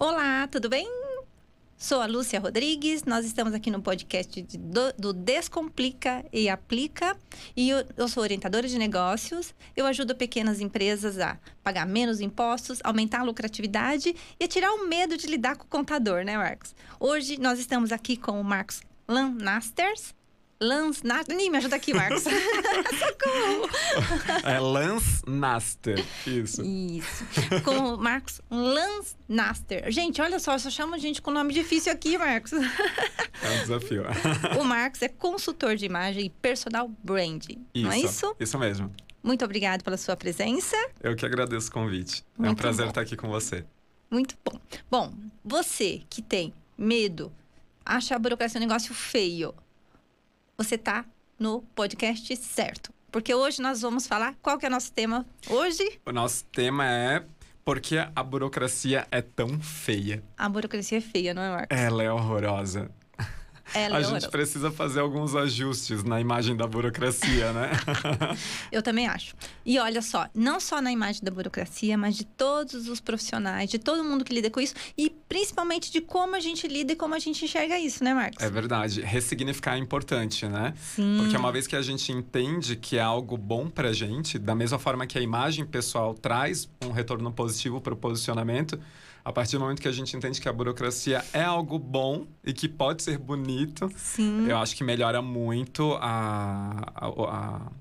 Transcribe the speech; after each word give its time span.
Olá, 0.00 0.46
tudo 0.46 0.68
bem? 0.68 0.88
Sou 1.76 2.00
a 2.00 2.06
Lúcia 2.06 2.38
Rodrigues, 2.38 3.02
nós 3.02 3.26
estamos 3.26 3.52
aqui 3.52 3.68
no 3.68 3.82
podcast 3.82 4.40
de, 4.42 4.56
do, 4.56 4.92
do, 4.92 5.12
Descomplica 5.12 6.24
e 6.32 6.48
Aplica. 6.48 7.16
E 7.56 7.70
eu, 7.70 7.84
eu, 7.96 8.06
sou 8.06 8.22
orientadora 8.22 8.68
de 8.68 8.78
negócios. 8.78 9.52
Eu 9.76 9.86
ajudo 9.86 10.14
pequenas 10.14 10.60
empresas 10.60 11.18
a 11.18 11.36
pagar 11.64 11.84
menos 11.84 12.20
impostos, 12.20 12.78
aumentar 12.84 13.22
a 13.22 13.24
lucratividade 13.24 14.14
e 14.38 14.46
tirar 14.46 14.70
o 14.70 14.86
medo 14.86 15.16
de 15.16 15.26
lidar 15.26 15.56
com 15.56 15.64
o 15.64 15.68
contador, 15.68 16.24
né, 16.24 16.36
Marcos? 16.36 16.76
Hoje 17.00 17.36
nós 17.40 17.58
estamos 17.58 17.90
aqui 17.90 18.16
com 18.16 18.40
o 18.40 18.44
Marcos 18.44 18.82
Lanasters. 19.08 20.14
Lance 20.60 21.06
Naster. 21.06 21.36
me 21.36 21.56
ajuda 21.56 21.76
aqui, 21.76 21.94
Marcos. 21.94 22.22
Socorro! 22.98 23.70
É 24.44 24.58
Lance 24.58 25.22
Naster. 25.26 26.04
Isso. 26.26 26.62
Isso. 26.64 27.24
Com 27.64 27.94
o 27.94 27.96
Marcos 27.96 28.40
Lance 28.50 29.16
Naster. 29.28 29.90
Gente, 29.90 30.20
olha 30.20 30.38
só, 30.38 30.58
só 30.58 30.68
chamo 30.68 30.98
gente 30.98 31.22
com 31.22 31.30
nome 31.30 31.54
difícil 31.54 31.92
aqui, 31.92 32.18
Marcos. 32.18 32.52
É 32.52 33.50
um 33.50 33.60
desafio. 33.60 34.04
O 34.60 34.64
Marcos 34.64 35.00
é 35.02 35.08
consultor 35.08 35.76
de 35.76 35.86
imagem 35.86 36.26
e 36.26 36.30
personal 36.30 36.90
branding. 37.04 37.64
Isso, 37.72 37.84
não 37.84 37.92
é 37.92 37.98
isso? 37.98 38.36
Isso 38.40 38.58
mesmo. 38.58 38.92
Muito 39.22 39.44
obrigado 39.44 39.82
pela 39.84 39.96
sua 39.96 40.16
presença. 40.16 40.76
Eu 41.00 41.14
que 41.14 41.24
agradeço 41.24 41.68
o 41.68 41.72
convite. 41.72 42.24
Muito 42.36 42.48
é 42.48 42.52
um 42.52 42.54
prazer 42.54 42.86
bom. 42.86 42.90
estar 42.90 43.00
aqui 43.02 43.16
com 43.16 43.28
você. 43.28 43.64
Muito 44.10 44.36
bom. 44.44 44.58
Bom, 44.90 45.14
você 45.44 46.02
que 46.08 46.22
tem 46.22 46.52
medo, 46.76 47.32
acha 47.84 48.16
a 48.16 48.18
burocracia 48.18 48.58
um 48.58 48.64
negócio 48.64 48.94
feio, 48.94 49.54
você 50.58 50.74
está 50.74 51.04
no 51.38 51.62
podcast 51.76 52.34
certo. 52.36 52.92
Porque 53.12 53.32
hoje 53.32 53.62
nós 53.62 53.80
vamos 53.80 54.08
falar 54.08 54.34
qual 54.42 54.58
que 54.58 54.66
é 54.66 54.68
o 54.68 54.72
nosso 54.72 54.92
tema 54.92 55.24
hoje? 55.48 56.00
O 56.04 56.10
nosso 56.10 56.44
tema 56.46 56.84
é 56.84 57.24
por 57.64 57.80
que 57.80 57.96
a 57.96 58.22
burocracia 58.24 59.06
é 59.10 59.22
tão 59.22 59.60
feia? 59.60 60.22
A 60.36 60.48
burocracia 60.48 60.98
é 60.98 61.00
feia, 61.00 61.32
não 61.32 61.42
é, 61.42 61.50
Marcos? 61.50 61.78
Ela 61.78 62.02
é 62.02 62.10
horrorosa. 62.10 62.90
Ela 63.74 63.98
a 63.98 64.00
é 64.00 64.04
gente 64.04 64.28
precisa 64.30 64.70
fazer 64.70 65.00
alguns 65.00 65.34
ajustes 65.34 66.02
na 66.02 66.20
imagem 66.20 66.56
da 66.56 66.66
burocracia, 66.66 67.52
né? 67.52 67.70
Eu 68.72 68.82
também 68.82 69.06
acho. 69.06 69.34
E 69.64 69.78
olha 69.78 70.02
só, 70.02 70.28
não 70.34 70.58
só 70.60 70.80
na 70.80 70.90
imagem 70.90 71.22
da 71.22 71.30
burocracia, 71.30 71.96
mas 71.96 72.16
de 72.16 72.24
todos 72.24 72.88
os 72.88 73.00
profissionais, 73.00 73.70
de 73.70 73.78
todo 73.78 74.02
mundo 74.04 74.24
que 74.24 74.32
lida 74.32 74.50
com 74.50 74.60
isso 74.60 74.74
e 74.96 75.10
principalmente 75.28 75.90
de 75.90 76.00
como 76.00 76.34
a 76.34 76.40
gente 76.40 76.66
lida 76.66 76.92
e 76.92 76.96
como 76.96 77.14
a 77.14 77.18
gente 77.18 77.44
enxerga 77.44 77.78
isso, 77.78 78.02
né, 78.02 78.14
Marcos? 78.14 78.42
É 78.42 78.50
verdade. 78.50 79.00
Ressignificar 79.02 79.76
é 79.76 79.78
importante, 79.78 80.46
né? 80.46 80.74
Sim. 80.80 81.18
Porque 81.18 81.36
uma 81.36 81.52
vez 81.52 81.66
que 81.66 81.76
a 81.76 81.82
gente 81.82 82.10
entende 82.12 82.76
que 82.76 82.96
é 82.96 83.02
algo 83.02 83.36
bom 83.36 83.68
pra 83.68 83.92
gente, 83.92 84.38
da 84.38 84.54
mesma 84.54 84.78
forma 84.78 85.06
que 85.06 85.18
a 85.18 85.20
imagem 85.20 85.66
pessoal 85.66 86.14
traz 86.14 86.68
um 86.84 86.90
retorno 86.90 87.30
positivo 87.32 87.80
para 87.80 87.94
o 87.94 87.96
posicionamento, 87.96 88.78
a 89.24 89.32
partir 89.32 89.56
do 89.56 89.60
momento 89.60 89.80
que 89.82 89.88
a 89.88 89.92
gente 89.92 90.16
entende 90.16 90.40
que 90.40 90.48
a 90.48 90.52
burocracia 90.52 91.24
é 91.32 91.42
algo 91.42 91.78
bom 91.78 92.26
e 92.44 92.52
que 92.52 92.68
pode 92.68 93.02
ser 93.02 93.18
bonito, 93.18 93.90
Sim. 93.96 94.48
eu 94.48 94.56
acho 94.58 94.74
que 94.76 94.84
melhora 94.84 95.20
muito 95.20 95.94
a, 96.00 96.92
a, 96.94 97.06
a 97.06 97.72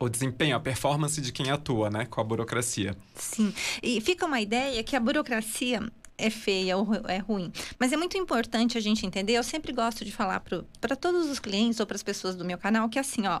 o 0.00 0.08
desempenho, 0.08 0.56
a 0.56 0.60
performance 0.60 1.20
de 1.20 1.30
quem 1.30 1.50
atua, 1.50 1.90
né, 1.90 2.06
com 2.06 2.22
a 2.22 2.24
burocracia. 2.24 2.96
Sim. 3.14 3.52
E 3.82 4.00
fica 4.00 4.24
uma 4.24 4.40
ideia 4.40 4.82
que 4.82 4.96
a 4.96 5.00
burocracia 5.00 5.92
é 6.20 6.30
feia 6.30 6.76
ou 6.76 6.86
é 7.08 7.18
ruim. 7.18 7.52
Mas 7.78 7.92
é 7.92 7.96
muito 7.96 8.16
importante 8.16 8.76
a 8.76 8.80
gente 8.80 9.06
entender. 9.06 9.32
Eu 9.32 9.42
sempre 9.42 9.72
gosto 9.72 10.04
de 10.04 10.12
falar 10.12 10.40
para 10.40 10.96
todos 10.96 11.28
os 11.28 11.38
clientes 11.38 11.80
ou 11.80 11.86
para 11.86 11.96
as 11.96 12.02
pessoas 12.02 12.36
do 12.36 12.44
meu 12.44 12.58
canal 12.58 12.88
que 12.88 12.98
assim, 12.98 13.26
ó, 13.26 13.40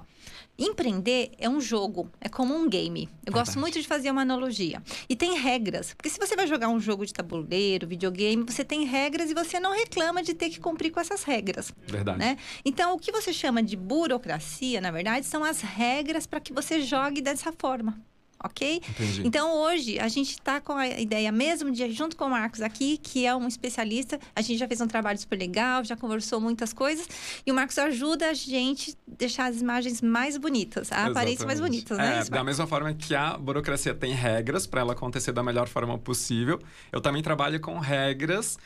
empreender 0.58 1.32
é 1.38 1.48
um 1.48 1.60
jogo, 1.60 2.10
é 2.20 2.28
como 2.28 2.54
um 2.54 2.68
game. 2.68 3.08
Eu 3.24 3.32
gosto 3.32 3.58
muito 3.58 3.80
de 3.80 3.86
fazer 3.86 4.10
uma 4.10 4.22
analogia. 4.22 4.82
E 5.08 5.16
tem 5.16 5.38
regras, 5.38 5.94
porque 5.94 6.10
se 6.10 6.18
você 6.18 6.36
vai 6.36 6.46
jogar 6.46 6.68
um 6.68 6.80
jogo 6.80 7.04
de 7.06 7.12
tabuleiro, 7.12 7.86
videogame, 7.86 8.44
você 8.44 8.64
tem 8.64 8.84
regras 8.84 9.30
e 9.30 9.34
você 9.34 9.60
não 9.60 9.72
reclama 9.72 10.22
de 10.22 10.34
ter 10.34 10.50
que 10.50 10.60
cumprir 10.60 10.90
com 10.90 11.00
essas 11.00 11.22
regras. 11.22 11.72
Verdade. 11.86 12.18
Né? 12.18 12.36
Então, 12.64 12.94
o 12.94 12.98
que 12.98 13.12
você 13.12 13.32
chama 13.32 13.62
de 13.62 13.76
burocracia, 13.76 14.80
na 14.80 14.90
verdade, 14.90 15.26
são 15.26 15.44
as 15.44 15.60
regras 15.60 16.26
para 16.26 16.40
que 16.40 16.52
você 16.52 16.80
jogue 16.80 17.20
dessa 17.20 17.52
forma 17.52 18.00
ok? 18.42 18.80
Entendi. 18.88 19.22
Então 19.24 19.56
hoje 19.62 19.98
a 19.98 20.08
gente 20.08 20.30
está 20.30 20.60
com 20.60 20.72
a 20.72 20.88
ideia 20.88 21.30
mesmo 21.30 21.70
de, 21.70 21.90
junto 21.92 22.16
com 22.16 22.24
o 22.24 22.30
Marcos 22.30 22.60
aqui, 22.60 22.96
que 22.98 23.26
é 23.26 23.34
um 23.34 23.46
especialista, 23.46 24.18
a 24.34 24.40
gente 24.40 24.58
já 24.58 24.66
fez 24.66 24.80
um 24.80 24.86
trabalho 24.86 25.18
super 25.18 25.38
legal, 25.38 25.84
já 25.84 25.96
conversou 25.96 26.40
muitas 26.40 26.72
coisas, 26.72 27.08
e 27.46 27.52
o 27.52 27.54
Marcos 27.54 27.78
ajuda 27.78 28.30
a 28.30 28.34
gente 28.34 28.92
a 28.92 29.14
deixar 29.18 29.46
as 29.46 29.60
imagens 29.60 30.00
mais 30.00 30.36
bonitas, 30.36 30.90
a 30.92 31.06
aparência 31.06 31.46
mais 31.46 31.60
bonita, 31.60 31.94
né? 31.94 32.20
É, 32.20 32.24
da 32.24 32.44
mesma 32.44 32.66
forma 32.66 32.92
que 32.94 33.14
a 33.14 33.36
burocracia 33.36 33.94
tem 33.94 34.12
regras 34.12 34.66
para 34.66 34.80
ela 34.80 34.92
acontecer 34.92 35.32
da 35.32 35.42
melhor 35.42 35.68
forma 35.68 35.98
possível, 35.98 36.60
eu 36.92 37.00
também 37.00 37.22
trabalho 37.22 37.60
com 37.60 37.78
regras 37.78 38.58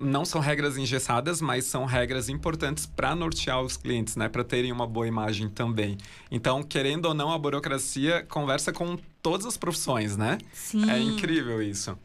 não 0.00 0.24
são 0.24 0.40
regras 0.40 0.76
engessadas, 0.76 1.40
mas 1.40 1.64
são 1.64 1.84
regras 1.84 2.28
importantes 2.28 2.86
para 2.86 3.14
nortear 3.14 3.60
os 3.60 3.76
clientes, 3.76 4.16
né? 4.16 4.28
Para 4.28 4.44
terem 4.44 4.70
uma 4.70 4.86
boa 4.86 5.08
imagem 5.08 5.48
também. 5.48 5.98
Então, 6.30 6.62
querendo 6.62 7.06
ou 7.06 7.14
não, 7.14 7.32
a 7.32 7.38
burocracia 7.38 8.24
conversa 8.28 8.72
com 8.72 8.96
todas 9.28 9.44
as 9.44 9.58
profissões, 9.58 10.16
né? 10.16 10.38
Sim. 10.54 10.90
É 10.90 10.98
incrível 10.98 11.60
isso. 11.60 11.98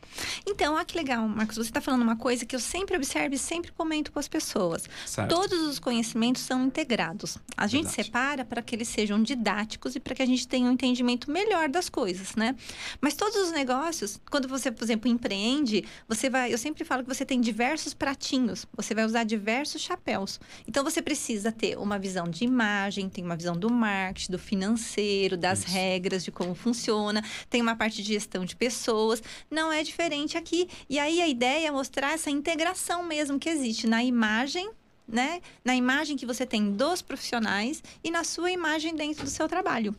Então, 0.45 0.75
olha 0.75 0.83
que 0.83 0.97
legal, 0.97 1.25
Marcos. 1.25 1.55
Você 1.55 1.69
está 1.69 1.79
falando 1.79 2.01
uma 2.01 2.17
coisa 2.17 2.45
que 2.45 2.53
eu 2.53 2.59
sempre 2.59 2.97
observo 2.97 3.33
e 3.33 3.37
sempre 3.37 3.71
comento 3.71 4.11
com 4.11 4.19
as 4.19 4.27
pessoas. 4.27 4.83
Certo. 5.05 5.29
Todos 5.29 5.61
os 5.61 5.79
conhecimentos 5.79 6.41
são 6.41 6.65
integrados. 6.65 7.37
A 7.55 7.65
gente 7.65 7.85
Verdade. 7.85 8.03
separa 8.03 8.45
para 8.45 8.61
que 8.61 8.75
eles 8.75 8.89
sejam 8.89 9.23
didáticos 9.23 9.95
e 9.95 10.01
para 10.01 10.13
que 10.13 10.21
a 10.21 10.25
gente 10.25 10.45
tenha 10.45 10.67
um 10.67 10.73
entendimento 10.73 11.31
melhor 11.31 11.69
das 11.69 11.87
coisas, 11.87 12.35
né? 12.35 12.57
Mas 12.99 13.13
todos 13.13 13.37
os 13.37 13.51
negócios, 13.51 14.19
quando 14.29 14.49
você, 14.49 14.69
por 14.69 14.83
exemplo, 14.83 15.09
empreende, 15.09 15.85
você 16.07 16.29
vai. 16.29 16.53
Eu 16.53 16.57
sempre 16.57 16.83
falo 16.83 17.03
que 17.03 17.09
você 17.13 17.25
tem 17.25 17.39
diversos 17.39 17.93
pratinhos. 17.93 18.65
Você 18.75 18.93
vai 18.93 19.05
usar 19.05 19.23
diversos 19.23 19.81
chapéus. 19.81 20.41
Então, 20.67 20.83
você 20.83 21.01
precisa 21.01 21.53
ter 21.53 21.77
uma 21.77 21.97
visão 21.97 22.27
de 22.27 22.43
imagem, 22.43 23.07
tem 23.07 23.23
uma 23.23 23.37
visão 23.37 23.55
do 23.55 23.71
marketing, 23.71 24.31
do 24.33 24.39
financeiro, 24.39 25.37
das 25.37 25.59
isso. 25.59 25.69
regras 25.69 26.25
de 26.25 26.31
como 26.31 26.53
funciona 26.53 27.12
funciona, 27.13 27.23
tem 27.49 27.61
uma 27.61 27.75
parte 27.75 28.01
de 28.01 28.13
gestão 28.13 28.43
de 28.43 28.55
pessoas, 28.55 29.21
não 29.51 29.71
é 29.71 29.83
diferente 29.83 30.37
aqui. 30.37 30.67
E 30.89 30.97
aí 30.97 31.21
a 31.21 31.27
ideia 31.27 31.67
é 31.67 31.71
mostrar 31.71 32.13
essa 32.13 32.29
integração 32.29 33.03
mesmo 33.03 33.37
que 33.37 33.49
existe 33.49 33.85
na 33.85 34.03
imagem 34.03 34.71
né? 35.05 35.41
Na 35.65 35.75
imagem 35.75 36.15
que 36.15 36.25
você 36.25 36.45
tem 36.45 36.71
dos 36.71 37.01
profissionais 37.01 37.83
e 38.01 38.09
na 38.09 38.23
sua 38.23 38.49
imagem 38.51 38.95
dentro 38.95 39.25
do 39.25 39.29
seu 39.29 39.49
trabalho. 39.49 39.93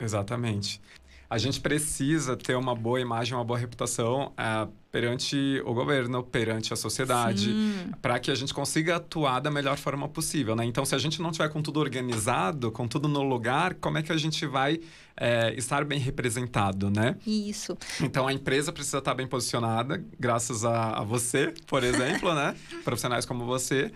Exatamente 0.00 0.80
a 1.28 1.38
gente 1.38 1.60
precisa 1.60 2.36
ter 2.36 2.56
uma 2.56 2.74
boa 2.74 3.00
imagem, 3.00 3.34
uma 3.34 3.44
boa 3.44 3.58
reputação 3.58 4.32
uh, 4.32 4.72
perante 4.92 5.60
o 5.66 5.74
governo, 5.74 6.22
perante 6.22 6.72
a 6.72 6.76
sociedade, 6.76 7.54
para 8.00 8.18
que 8.18 8.30
a 8.30 8.34
gente 8.34 8.54
consiga 8.54 8.96
atuar 8.96 9.40
da 9.40 9.50
melhor 9.50 9.76
forma 9.76 10.08
possível, 10.08 10.56
né? 10.56 10.64
Então, 10.64 10.84
se 10.84 10.94
a 10.94 10.98
gente 10.98 11.20
não 11.20 11.30
tiver 11.30 11.48
com 11.48 11.60
tudo 11.60 11.80
organizado, 11.80 12.70
com 12.70 12.88
tudo 12.88 13.06
no 13.08 13.22
lugar, 13.22 13.74
como 13.74 13.98
é 13.98 14.02
que 14.02 14.12
a 14.12 14.16
gente 14.16 14.46
vai 14.46 14.80
é, 15.16 15.52
estar 15.54 15.84
bem 15.84 15.98
representado, 15.98 16.90
né? 16.90 17.16
Isso. 17.26 17.76
Então, 18.00 18.26
a 18.26 18.32
empresa 18.32 18.72
precisa 18.72 18.98
estar 18.98 19.14
bem 19.14 19.26
posicionada, 19.26 20.02
graças 20.18 20.64
a, 20.64 20.92
a 20.92 21.02
você, 21.02 21.52
por 21.66 21.84
exemplo, 21.84 22.32
né? 22.34 22.56
Profissionais 22.84 23.26
como 23.26 23.44
você 23.44 23.92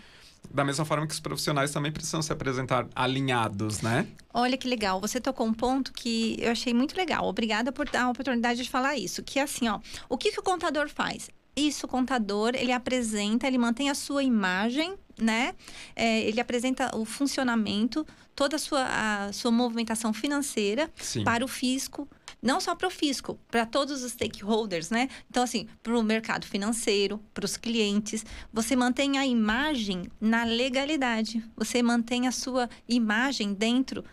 da 0.53 0.65
mesma 0.65 0.85
forma 0.85 1.07
que 1.07 1.13
os 1.13 1.21
profissionais 1.21 1.71
também 1.71 1.93
precisam 1.93 2.21
se 2.21 2.33
apresentar 2.33 2.87
alinhados, 2.95 3.81
né? 3.81 4.07
Olha 4.35 4.57
que 4.57 4.69
legal, 4.69 5.01
você 5.01 5.21
tocou 5.21 5.47
um 5.47 5.55
ponto 5.55 5.93
que 5.93 6.37
eu 6.39 6.51
achei 6.51 6.75
muito 6.75 6.97
legal. 6.97 7.27
Obrigada 7.27 7.71
por 7.73 7.89
dar 7.89 8.05
a 8.05 8.11
oportunidade 8.11 8.63
de 8.63 8.69
falar 8.69 8.97
isso. 8.97 9.23
Que 9.23 9.39
é 9.39 9.43
assim, 9.43 9.69
ó, 9.69 9.81
o 10.09 10.19
que, 10.19 10.33
que 10.33 10.41
o 10.41 10.43
contador 10.43 10.89
faz? 10.89 11.31
Isso, 11.57 11.87
o 11.87 11.89
contador, 11.89 12.53
ele 12.55 12.73
apresenta, 12.73 13.47
ele 13.47 13.59
mantém 13.59 13.91
a 13.91 13.95
sua 13.95 14.23
imagem, 14.23 14.95
né? 15.19 15.55
É, 15.95 16.21
ele 16.23 16.41
apresenta 16.41 16.97
o 16.97 17.05
funcionamento, 17.05 18.07
toda 18.35 18.57
a 18.57 18.59
sua, 18.59 18.87
a 18.87 19.33
sua 19.33 19.51
movimentação 19.51 20.13
financeira 20.13 20.91
Sim. 20.97 21.25
para 21.25 21.45
o 21.45 21.49
fisco, 21.49 22.09
não 22.43 22.61
só 22.61 22.75
para 22.75 22.89
o 22.89 22.91
fisco, 22.91 23.39
para 23.51 23.67
todos 23.67 24.03
os 24.03 24.13
stakeholders, 24.13 24.91
né? 24.91 25.09
Então, 25.29 25.43
assim, 25.43 25.67
para 25.83 25.97
o 25.97 26.03
mercado 26.03 26.47
financeiro, 26.47 27.21
para 27.35 27.45
os 27.45 27.57
clientes, 27.57 28.25
você 28.53 28.75
mantém 28.75 29.19
a 29.19 29.27
imagem 29.27 30.05
na 30.21 30.45
legalidade, 30.45 31.43
você 31.57 31.83
mantém 31.83 32.27
a 32.27 32.33
sua 32.33 32.69
imagem 32.89 33.53
dentro 33.53 34.05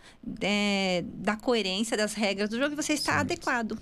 é, 0.41 1.03
da 1.13 1.35
coerência 1.35 1.95
das 1.95 2.13
regras 2.13 2.49
do 2.49 2.57
jogo 2.57 2.73
e 2.73 2.75
você 2.75 2.93
está 2.93 3.13
Sim. 3.13 3.19
adequado. 3.19 3.77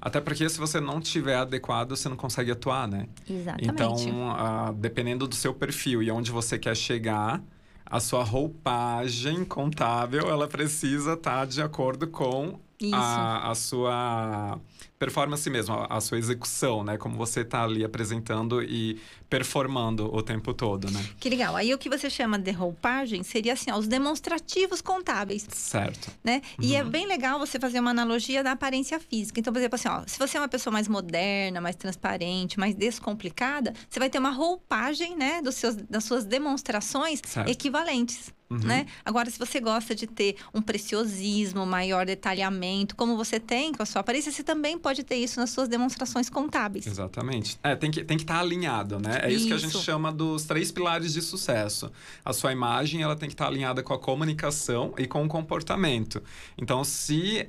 Até 0.00 0.20
porque 0.20 0.48
se 0.48 0.58
você 0.58 0.80
não 0.80 1.00
tiver 1.00 1.36
adequado, 1.36 1.90
você 1.90 2.08
não 2.08 2.16
consegue 2.16 2.50
atuar, 2.50 2.88
né? 2.88 3.06
Exatamente. 3.28 3.70
Então, 3.70 4.30
uh, 4.30 4.72
dependendo 4.74 5.26
do 5.26 5.34
seu 5.34 5.52
perfil 5.52 6.02
e 6.02 6.10
onde 6.10 6.30
você 6.30 6.58
quer 6.58 6.76
chegar, 6.76 7.42
a 7.84 8.00
sua 8.00 8.24
roupagem 8.24 9.44
contábil, 9.44 10.22
ela 10.28 10.48
precisa 10.48 11.12
estar 11.12 11.40
tá 11.40 11.44
de 11.44 11.60
acordo 11.60 12.06
com 12.06 12.58
a, 12.92 13.50
a, 13.50 13.54
sua 13.54 14.58
performance 14.98 15.48
mesmo, 15.50 15.74
a, 15.74 15.96
a, 15.96 16.00
sua 16.00 16.18
execução, 16.18 16.82
né? 16.82 16.96
Como 16.96 17.16
você 17.16 17.40
está 17.40 17.64
ali 17.64 17.84
apresentando 17.84 18.62
e 18.62 19.00
performando 19.28 20.14
o 20.14 20.22
tempo 20.22 20.52
todo, 20.52 20.90
né? 20.90 21.04
Que 21.18 21.28
legal. 21.28 21.56
Aí 21.56 21.72
o 21.72 21.78
que 21.78 21.88
você 21.88 22.10
chama 22.10 22.38
de 22.38 22.50
roupagem 22.50 23.22
seria 23.22 23.54
assim, 23.54 23.70
ó, 23.70 23.78
os 23.78 23.86
demonstrativos 23.86 24.80
contábeis. 24.80 25.46
Certo. 25.50 26.10
Né? 26.22 26.42
Uhum. 26.58 26.64
E 26.64 26.76
é 26.76 26.82
uhum. 26.82 26.90
bem 26.90 27.06
legal 27.06 27.38
você 27.38 27.58
fazer 27.58 27.80
uma 27.80 27.90
analogia 27.90 28.42
da 28.42 28.52
aparência 28.52 29.00
física. 29.00 29.40
Então, 29.40 29.52
por 29.52 29.58
exemplo, 29.58 29.76
assim, 29.76 29.88
ó, 29.88 30.02
se 30.06 30.18
você 30.18 30.36
é 30.36 30.40
uma 30.40 30.48
pessoa 30.48 30.72
mais 30.72 30.86
moderna, 30.86 31.60
mais 31.60 31.76
transparente, 31.76 32.58
mais 32.58 32.74
descomplicada, 32.74 33.72
você 33.88 33.98
vai 33.98 34.10
ter 34.10 34.18
uma 34.18 34.30
roupagem, 34.30 35.16
né, 35.16 35.40
dos 35.42 35.54
seus, 35.54 35.76
das 35.76 36.04
suas 36.04 36.24
demonstrações 36.24 37.20
certo. 37.24 37.48
equivalentes. 37.48 38.32
Uhum. 38.52 38.58
Né? 38.58 38.86
Agora, 39.04 39.30
se 39.30 39.38
você 39.38 39.60
gosta 39.60 39.94
de 39.94 40.06
ter 40.06 40.36
um 40.52 40.60
preciosismo, 40.60 41.64
maior 41.64 42.04
detalhamento, 42.04 42.94
como 42.94 43.16
você 43.16 43.40
tem 43.40 43.72
com 43.72 43.82
a 43.82 43.86
sua 43.86 44.00
aparência, 44.00 44.30
você 44.30 44.42
também 44.42 44.78
pode 44.78 45.02
ter 45.02 45.16
isso 45.16 45.40
nas 45.40 45.50
suas 45.50 45.68
demonstrações 45.68 46.28
contábeis. 46.28 46.86
Exatamente. 46.86 47.58
É, 47.62 47.74
tem 47.74 47.90
que 47.90 48.00
estar 48.00 48.08
tem 48.08 48.18
que 48.18 48.24
tá 48.26 48.40
alinhado, 48.40 48.98
né? 48.98 49.20
É 49.22 49.28
isso. 49.28 49.38
isso. 49.38 49.46
que 49.46 49.54
a 49.54 49.58
gente 49.58 49.78
chama 49.78 50.12
dos 50.12 50.44
três 50.44 50.70
pilares 50.70 51.14
de 51.14 51.22
sucesso. 51.22 51.90
A 52.24 52.32
sua 52.32 52.52
imagem, 52.52 53.02
ela 53.02 53.16
tem 53.16 53.28
que 53.28 53.34
estar 53.34 53.46
tá 53.46 53.50
alinhada 53.50 53.82
com 53.82 53.94
a 53.94 53.98
comunicação 53.98 54.92
e 54.98 55.06
com 55.06 55.24
o 55.24 55.28
comportamento. 55.28 56.22
Então, 56.58 56.84
se 56.84 57.48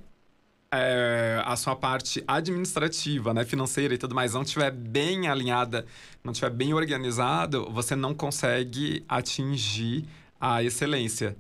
é, 0.74 1.42
a 1.46 1.56
sua 1.56 1.76
parte 1.76 2.24
administrativa, 2.28 3.34
né, 3.34 3.46
financeira 3.46 3.94
e 3.94 3.98
tudo 3.98 4.16
mais, 4.16 4.34
não 4.34 4.42
estiver 4.42 4.72
bem 4.72 5.28
alinhada, 5.28 5.86
não 6.24 6.32
estiver 6.32 6.50
bem 6.50 6.74
organizado, 6.74 7.70
você 7.72 7.96
não 7.96 8.14
consegue 8.14 9.04
atingir 9.08 10.06
a 10.44 10.62
excelência. 10.62 11.38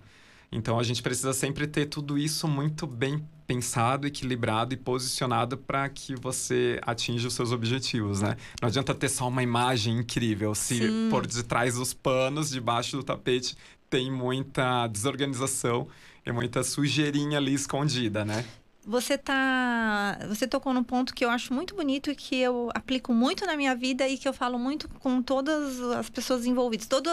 Então 0.49 0.79
a 0.79 0.83
gente 0.83 1.03
precisa 1.03 1.33
sempre 1.33 1.67
ter 1.67 1.87
tudo 1.87 2.17
isso 2.17 2.47
muito 2.47 2.87
bem 2.87 3.21
pensado, 3.45 4.07
equilibrado 4.07 4.73
e 4.73 4.77
posicionado 4.77 5.57
para 5.57 5.89
que 5.89 6.15
você 6.15 6.79
atinja 6.83 7.27
os 7.27 7.33
seus 7.33 7.51
objetivos, 7.51 8.21
né? 8.21 8.37
Não 8.61 8.69
adianta 8.69 8.95
ter 8.95 9.09
só 9.09 9.27
uma 9.27 9.43
imagem 9.43 9.99
incrível 9.99 10.55
se 10.55 10.77
Sim. 10.77 11.09
por 11.09 11.27
detrás 11.27 11.75
dos 11.75 11.93
panos, 11.93 12.49
debaixo 12.49 12.95
do 12.95 13.03
tapete, 13.03 13.57
tem 13.89 14.09
muita 14.09 14.87
desorganização 14.87 15.85
e 16.25 16.31
muita 16.31 16.63
sujeirinha 16.63 17.39
ali 17.39 17.53
escondida, 17.53 18.23
né? 18.23 18.45
Você 18.85 19.17
tá, 19.17 20.17
você 20.29 20.47
tocou 20.47 20.73
num 20.73 20.83
ponto 20.83 21.13
que 21.13 21.25
eu 21.25 21.29
acho 21.29 21.53
muito 21.53 21.75
bonito 21.75 22.09
e 22.09 22.15
que 22.15 22.37
eu 22.37 22.69
aplico 22.73 23.13
muito 23.13 23.45
na 23.45 23.57
minha 23.57 23.75
vida 23.75 24.07
e 24.07 24.17
que 24.17 24.27
eu 24.27 24.33
falo 24.33 24.57
muito 24.57 24.87
com 24.99 25.21
todas 25.21 25.79
as 25.79 26.09
pessoas 26.09 26.45
envolvidas. 26.45 26.87
Todo 26.87 27.09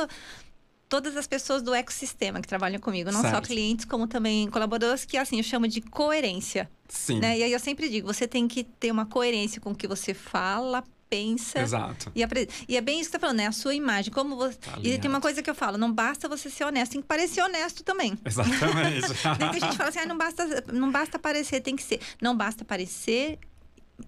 todas 0.91 1.17
as 1.17 1.27
pessoas 1.27 1.63
do 1.63 1.73
ecossistema 1.73 2.43
que 2.43 2.49
trabalham 2.49 2.81
comigo, 2.81 3.13
não 3.13 3.23
certo. 3.23 3.37
só 3.37 3.41
clientes, 3.41 3.85
como 3.87 4.09
também 4.09 4.51
colaboradores, 4.51 5.05
que 5.05 5.17
assim 5.17 5.39
eu 5.39 5.45
chamo 5.45 5.69
de 5.69 5.81
coerência. 5.81 6.69
Sim. 6.89 7.21
Né? 7.21 7.39
E 7.39 7.45
aí 7.45 7.53
eu 7.53 7.61
sempre 7.61 7.89
digo, 7.89 8.13
você 8.13 8.27
tem 8.27 8.49
que 8.49 8.65
ter 8.65 8.91
uma 8.91 9.07
coerência 9.07 9.61
com 9.61 9.71
o 9.71 9.75
que 9.75 9.87
você 9.87 10.13
fala, 10.13 10.83
pensa. 11.09 11.61
Exato. 11.61 12.11
E, 12.13 12.25
e 12.69 12.77
é 12.77 12.81
bem 12.81 13.01
isso 13.01 13.09
que 13.09 13.13
você 13.13 13.19
tá 13.19 13.21
falando, 13.21 13.39
né? 13.39 13.47
A 13.47 13.53
sua 13.53 13.73
imagem. 13.73 14.13
Como 14.13 14.35
você. 14.37 14.59
Tá 14.59 14.79
e 14.83 14.99
tem 14.99 15.09
uma 15.09 15.21
coisa 15.21 15.41
que 15.41 15.49
eu 15.49 15.55
falo: 15.55 15.79
não 15.79 15.93
basta 15.93 16.29
você 16.29 16.51
ser 16.51 16.65
honesto, 16.65 16.93
tem 16.93 17.01
que 17.01 17.07
parecer 17.07 17.41
honesto 17.41 17.85
também. 17.85 18.19
Exatamente. 18.25 19.09
tem 19.39 19.51
que 19.51 19.57
a 19.57 19.61
gente 19.61 19.77
fala 19.77 19.89
assim: 19.91 20.01
ah, 20.01 20.07
não, 20.07 20.19
basta, 20.19 20.65
não 20.73 20.91
basta 20.91 21.19
parecer, 21.19 21.61
tem 21.61 21.77
que 21.77 21.83
ser. 21.85 22.01
Não 22.21 22.37
basta 22.37 22.65
parecer. 22.65 23.39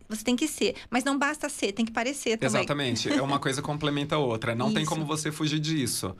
Você 0.08 0.25
tem 0.25 0.35
que 0.35 0.49
ser, 0.49 0.75
mas 0.88 1.05
não 1.05 1.19
basta 1.19 1.50
ser, 1.50 1.73
tem 1.73 1.85
que 1.85 1.93
parecer 1.93 2.38
também. 2.38 2.62
Exatamente. 2.62 3.12
É 3.12 3.20
uma 3.20 3.38
coisa 3.38 3.61
complementa 3.61 4.14
a 4.14 4.19
outra. 4.19 4.55
Não 4.55 4.67
isso. 4.67 4.75
tem 4.75 4.85
como 4.87 5.05
você 5.05 5.31
fugir 5.31 5.61
disso. 5.61 6.17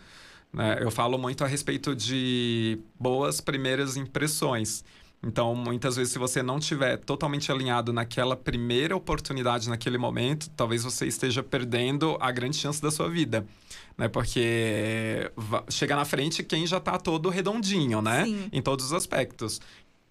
Né? 0.53 0.79
Eu 0.81 0.91
falo 0.91 1.17
muito 1.19 1.43
a 1.45 1.47
respeito 1.47 1.95
de 1.97 2.79
boas 2.99 3.41
primeiras 3.41 3.97
impressões. 3.97 4.85
Então, 5.25 5.55
muitas 5.55 5.95
vezes, 5.95 6.13
se 6.13 6.19
você 6.19 6.43
não 6.43 6.59
tiver 6.59 6.97
totalmente 6.97 7.53
alinhado 7.53 7.93
naquela 7.93 8.35
primeira 8.37 8.97
oportunidade, 8.97 9.69
naquele 9.69 9.97
momento, 9.97 10.51
talvez 10.51 10.83
você 10.83 11.07
esteja 11.07 11.45
perdendo 11.45 12.17
a 12.21 12.33
grande 12.33 12.57
chance 12.57 12.83
da 12.83 12.91
sua 12.91 13.09
vida. 13.09 13.47
Né? 13.97 14.09
Porque 14.09 15.31
chega 15.69 15.95
na 15.95 16.05
frente 16.05 16.43
quem 16.43 16.67
já 16.67 16.79
está 16.79 16.99
todo 16.99 17.29
redondinho, 17.29 18.03
né? 18.03 18.25
Sim. 18.25 18.49
Em 18.53 18.61
todos 18.61 18.87
os 18.87 18.93
aspectos. 18.93 19.61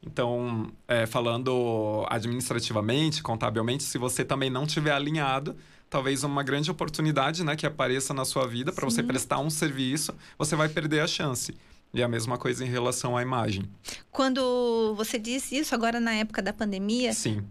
Então, 0.05 0.71
é, 0.87 1.05
falando 1.05 2.05
administrativamente, 2.09 3.21
contabilmente, 3.21 3.83
se 3.83 3.97
você 3.97 4.25
também 4.25 4.49
não 4.49 4.65
tiver 4.65 4.91
alinhado, 4.91 5.55
talvez 5.89 6.23
uma 6.23 6.41
grande 6.41 6.71
oportunidade 6.71 7.43
né, 7.43 7.55
que 7.55 7.67
apareça 7.67 8.13
na 8.13 8.25
sua 8.25 8.47
vida 8.47 8.71
para 8.71 8.85
você 8.85 9.03
prestar 9.03 9.39
um 9.39 9.49
serviço, 9.49 10.13
você 10.37 10.55
vai 10.55 10.67
perder 10.67 11.01
a 11.01 11.07
chance. 11.07 11.55
E 11.93 12.01
a 12.01 12.07
mesma 12.07 12.37
coisa 12.37 12.65
em 12.65 12.69
relação 12.69 13.17
à 13.17 13.21
imagem. 13.21 13.69
Quando 14.09 14.95
você 14.95 15.19
disse 15.19 15.57
isso, 15.57 15.75
agora 15.75 15.99
na 15.99 16.13
época 16.13 16.41
da 16.41 16.53
pandemia, 16.53 17.13
Sim. 17.13 17.43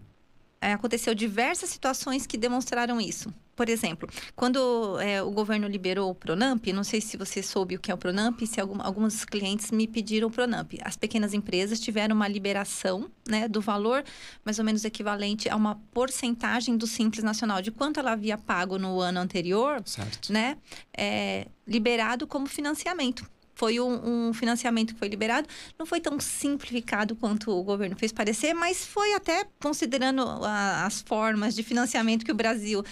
É, 0.59 0.73
aconteceu 0.73 1.15
diversas 1.15 1.69
situações 1.69 2.27
que 2.27 2.37
demonstraram 2.37 3.01
isso. 3.01 3.33
Por 3.55 3.69
exemplo, 3.69 4.09
quando 4.35 4.99
é, 4.99 5.21
o 5.21 5.31
governo 5.31 5.67
liberou 5.67 6.09
o 6.09 6.15
Pronamp, 6.15 6.65
não 6.67 6.83
sei 6.83 7.01
se 7.01 7.17
você 7.17 7.43
soube 7.43 7.75
o 7.75 7.79
que 7.79 7.91
é 7.91 7.93
o 7.93 7.97
Pronamp, 7.97 8.39
se 8.45 8.59
algum, 8.59 8.81
alguns 8.81 9.25
clientes 9.25 9.71
me 9.71 9.87
pediram 9.87 10.29
o 10.29 10.31
Pronamp. 10.31 10.73
As 10.83 10.95
pequenas 10.95 11.33
empresas 11.33 11.79
tiveram 11.79 12.15
uma 12.15 12.27
liberação 12.27 13.09
né, 13.27 13.47
do 13.47 13.61
valor 13.61 14.03
mais 14.43 14.57
ou 14.57 14.65
menos 14.65 14.85
equivalente 14.85 15.49
a 15.49 15.55
uma 15.55 15.75
porcentagem 15.93 16.77
do 16.77 16.87
Simples 16.87 17.23
Nacional, 17.23 17.61
de 17.61 17.71
quanto 17.71 17.99
ela 17.99 18.13
havia 18.13 18.37
pago 18.37 18.77
no 18.77 18.99
ano 18.99 19.19
anterior, 19.19 19.81
certo. 19.85 20.31
né, 20.31 20.57
é, 20.97 21.47
liberado 21.67 22.25
como 22.25 22.47
financiamento 22.47 23.25
foi 23.53 23.79
um, 23.79 24.29
um, 24.29 24.33
financiamento 24.33 24.95
que 24.95 24.99
foi 24.99 25.07
liberado. 25.07 25.47
Não 25.77 25.85
foi 25.85 25.99
tão 25.99 26.19
simplificado 26.19 27.15
quanto 27.15 27.51
o 27.51 27.63
governo 27.63 27.95
fez 27.95 28.11
parecer, 28.11 28.55
mas 28.55 28.87
foi 28.87 29.13
até 29.13 29.45
considerando 29.61 30.23
a, 30.23 30.83
as 30.87 31.01
formas 31.01 31.53
de 31.53 31.61
financiamento 31.61 32.25
que 32.25 32.31
o 32.31 32.35
Brasil 32.35 32.83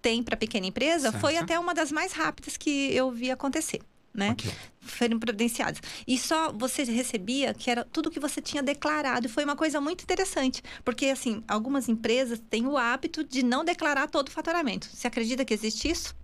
tem 0.00 0.22
para 0.22 0.36
pequena 0.36 0.66
empresa, 0.66 1.10
certo. 1.10 1.20
foi 1.20 1.36
até 1.36 1.58
uma 1.58 1.74
das 1.74 1.92
mais 1.92 2.12
rápidas 2.12 2.56
que 2.56 2.94
eu 2.94 3.10
vi 3.10 3.30
acontecer. 3.30 3.80
Né? 4.14 4.32
Okay. 4.32 4.50
Foram 4.80 5.18
providenciadas. 5.18 5.80
E 6.06 6.18
só 6.18 6.50
você 6.50 6.82
recebia 6.82 7.54
que 7.54 7.70
era 7.70 7.84
tudo 7.84 8.10
que 8.10 8.18
você 8.18 8.40
tinha 8.40 8.62
declarado. 8.62 9.26
E 9.26 9.28
foi 9.30 9.44
uma 9.44 9.54
coisa 9.54 9.80
muito 9.80 10.02
interessante. 10.02 10.60
Porque, 10.84 11.06
assim, 11.06 11.44
algumas 11.46 11.88
empresas 11.88 12.40
têm 12.50 12.66
o 12.66 12.76
hábito 12.76 13.22
de 13.22 13.44
não 13.44 13.64
declarar 13.64 14.08
todo 14.08 14.28
o 14.28 14.30
faturamento. 14.32 14.88
Você 14.92 15.06
acredita 15.06 15.44
que 15.44 15.54
existe 15.54 15.88
isso? 15.88 16.16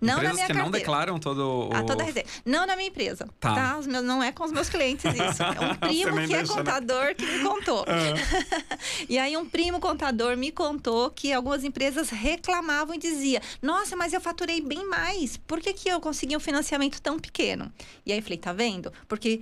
Não 0.00 0.14
Empresas 0.14 0.22
na 0.22 0.34
minha 0.34 0.46
que 0.46 0.52
carteira. 0.54 0.62
não 0.62 0.70
declaram 0.70 1.18
todo 1.18 1.68
o... 1.68 1.70
Ah, 1.74 1.82
toda 1.82 2.02
a 2.02 2.06
receita. 2.06 2.30
Não 2.44 2.66
na 2.66 2.74
minha 2.74 2.88
empresa, 2.88 3.28
tá? 3.38 3.54
tá? 3.54 3.78
Os 3.78 3.86
meus, 3.86 4.04
não 4.04 4.22
é 4.22 4.32
com 4.32 4.44
os 4.44 4.52
meus 4.52 4.68
clientes 4.68 5.04
isso. 5.04 5.42
É 5.50 5.60
um 5.60 5.74
primo 5.74 6.14
que 6.26 6.34
é 6.34 6.38
deixa, 6.38 6.52
é 6.52 6.56
contador 6.56 7.04
né? 7.06 7.14
que 7.14 7.26
me 7.26 7.42
contou. 7.42 7.80
Uhum. 7.80 9.06
e 9.08 9.18
aí 9.18 9.36
um 9.36 9.44
primo 9.44 9.78
contador 9.80 10.36
me 10.36 10.50
contou 10.50 11.10
que 11.10 11.32
algumas 11.32 11.64
empresas 11.64 12.08
reclamavam 12.08 12.94
e 12.94 12.98
dizia 12.98 13.42
nossa, 13.60 13.96
mas 13.96 14.12
eu 14.12 14.20
faturei 14.20 14.60
bem 14.60 14.86
mais. 14.88 15.36
Por 15.36 15.60
que, 15.60 15.72
que 15.72 15.88
eu 15.88 16.00
consegui 16.00 16.36
um 16.36 16.40
financiamento 16.40 17.00
tão 17.02 17.18
pequeno? 17.18 17.70
E 18.06 18.12
aí 18.12 18.18
eu 18.18 18.22
falei, 18.22 18.38
tá 18.38 18.52
vendo? 18.52 18.92
Porque 19.08 19.40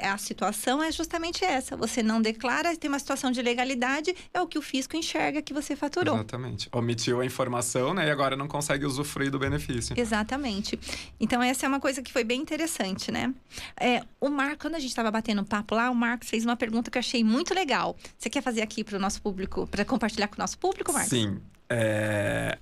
a 0.00 0.18
situação 0.18 0.82
é 0.82 0.92
justamente 0.92 1.44
essa. 1.44 1.76
Você 1.76 2.02
não 2.02 2.20
declara, 2.20 2.76
tem 2.76 2.88
uma 2.88 2.98
situação 2.98 3.30
de 3.30 3.40
legalidade, 3.40 4.14
é 4.32 4.40
o 4.40 4.46
que 4.46 4.58
o 4.58 4.62
fisco 4.62 4.96
enxerga 4.96 5.40
que 5.40 5.54
você 5.54 5.74
faturou. 5.74 6.14
Exatamente. 6.14 6.68
Omitiu 6.70 7.20
a 7.20 7.24
informação, 7.24 7.94
né? 7.94 8.06
E 8.06 8.10
agora 8.10 8.36
não 8.36 8.46
consegue 8.46 8.84
usufruir 8.84 9.30
do 9.30 9.38
benefício. 9.38 9.98
Exatamente. 9.98 10.78
Então, 11.18 11.42
essa 11.42 11.66
é 11.66 11.68
uma 11.68 11.80
coisa 11.80 12.02
que 12.02 12.12
foi 12.12 12.24
bem 12.24 12.40
interessante, 12.40 13.10
né? 13.10 13.32
É, 13.80 14.02
o 14.20 14.28
Marco, 14.28 14.62
quando 14.62 14.74
a 14.74 14.78
gente 14.78 14.90
estava 14.90 15.10
batendo 15.10 15.44
papo 15.44 15.74
lá, 15.74 15.90
o 15.90 15.94
Marcos 15.94 16.28
fez 16.28 16.44
uma 16.44 16.56
pergunta 16.56 16.90
que 16.90 16.98
eu 16.98 17.00
achei 17.00 17.24
muito 17.24 17.54
legal. 17.54 17.96
Você 18.18 18.28
quer 18.28 18.42
fazer 18.42 18.62
aqui 18.62 18.84
para 18.84 18.96
o 18.96 19.00
nosso 19.00 19.22
público, 19.22 19.66
para 19.66 19.84
compartilhar 19.84 20.28
com 20.28 20.36
o 20.36 20.38
nosso 20.38 20.58
público, 20.58 20.92
Marcos? 20.92 21.10
Sim. 21.10 21.40
É... 21.70 22.58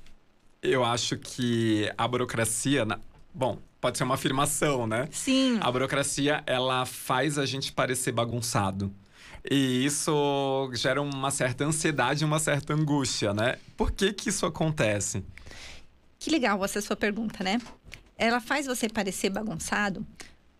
Eu 0.62 0.82
acho 0.82 1.18
que 1.18 1.92
a 1.98 2.08
burocracia. 2.08 2.84
Na... 2.86 2.98
Bom, 3.34 3.58
pode 3.84 3.98
ser 3.98 4.04
uma 4.04 4.14
afirmação, 4.14 4.86
né? 4.86 5.06
Sim. 5.10 5.58
A 5.60 5.70
burocracia, 5.70 6.42
ela 6.46 6.86
faz 6.86 7.36
a 7.36 7.44
gente 7.44 7.70
parecer 7.70 8.12
bagunçado. 8.12 8.90
E 9.50 9.84
isso 9.84 10.70
gera 10.72 11.02
uma 11.02 11.30
certa 11.30 11.66
ansiedade, 11.66 12.24
uma 12.24 12.38
certa 12.38 12.72
angústia, 12.72 13.34
né? 13.34 13.58
Por 13.76 13.92
que 13.92 14.14
que 14.14 14.30
isso 14.30 14.46
acontece? 14.46 15.22
Que 16.18 16.30
legal 16.30 16.64
essa 16.64 16.80
sua 16.80 16.96
pergunta, 16.96 17.44
né? 17.44 17.60
Ela 18.16 18.40
faz 18.40 18.64
você 18.64 18.88
parecer 18.88 19.28
bagunçado. 19.28 20.06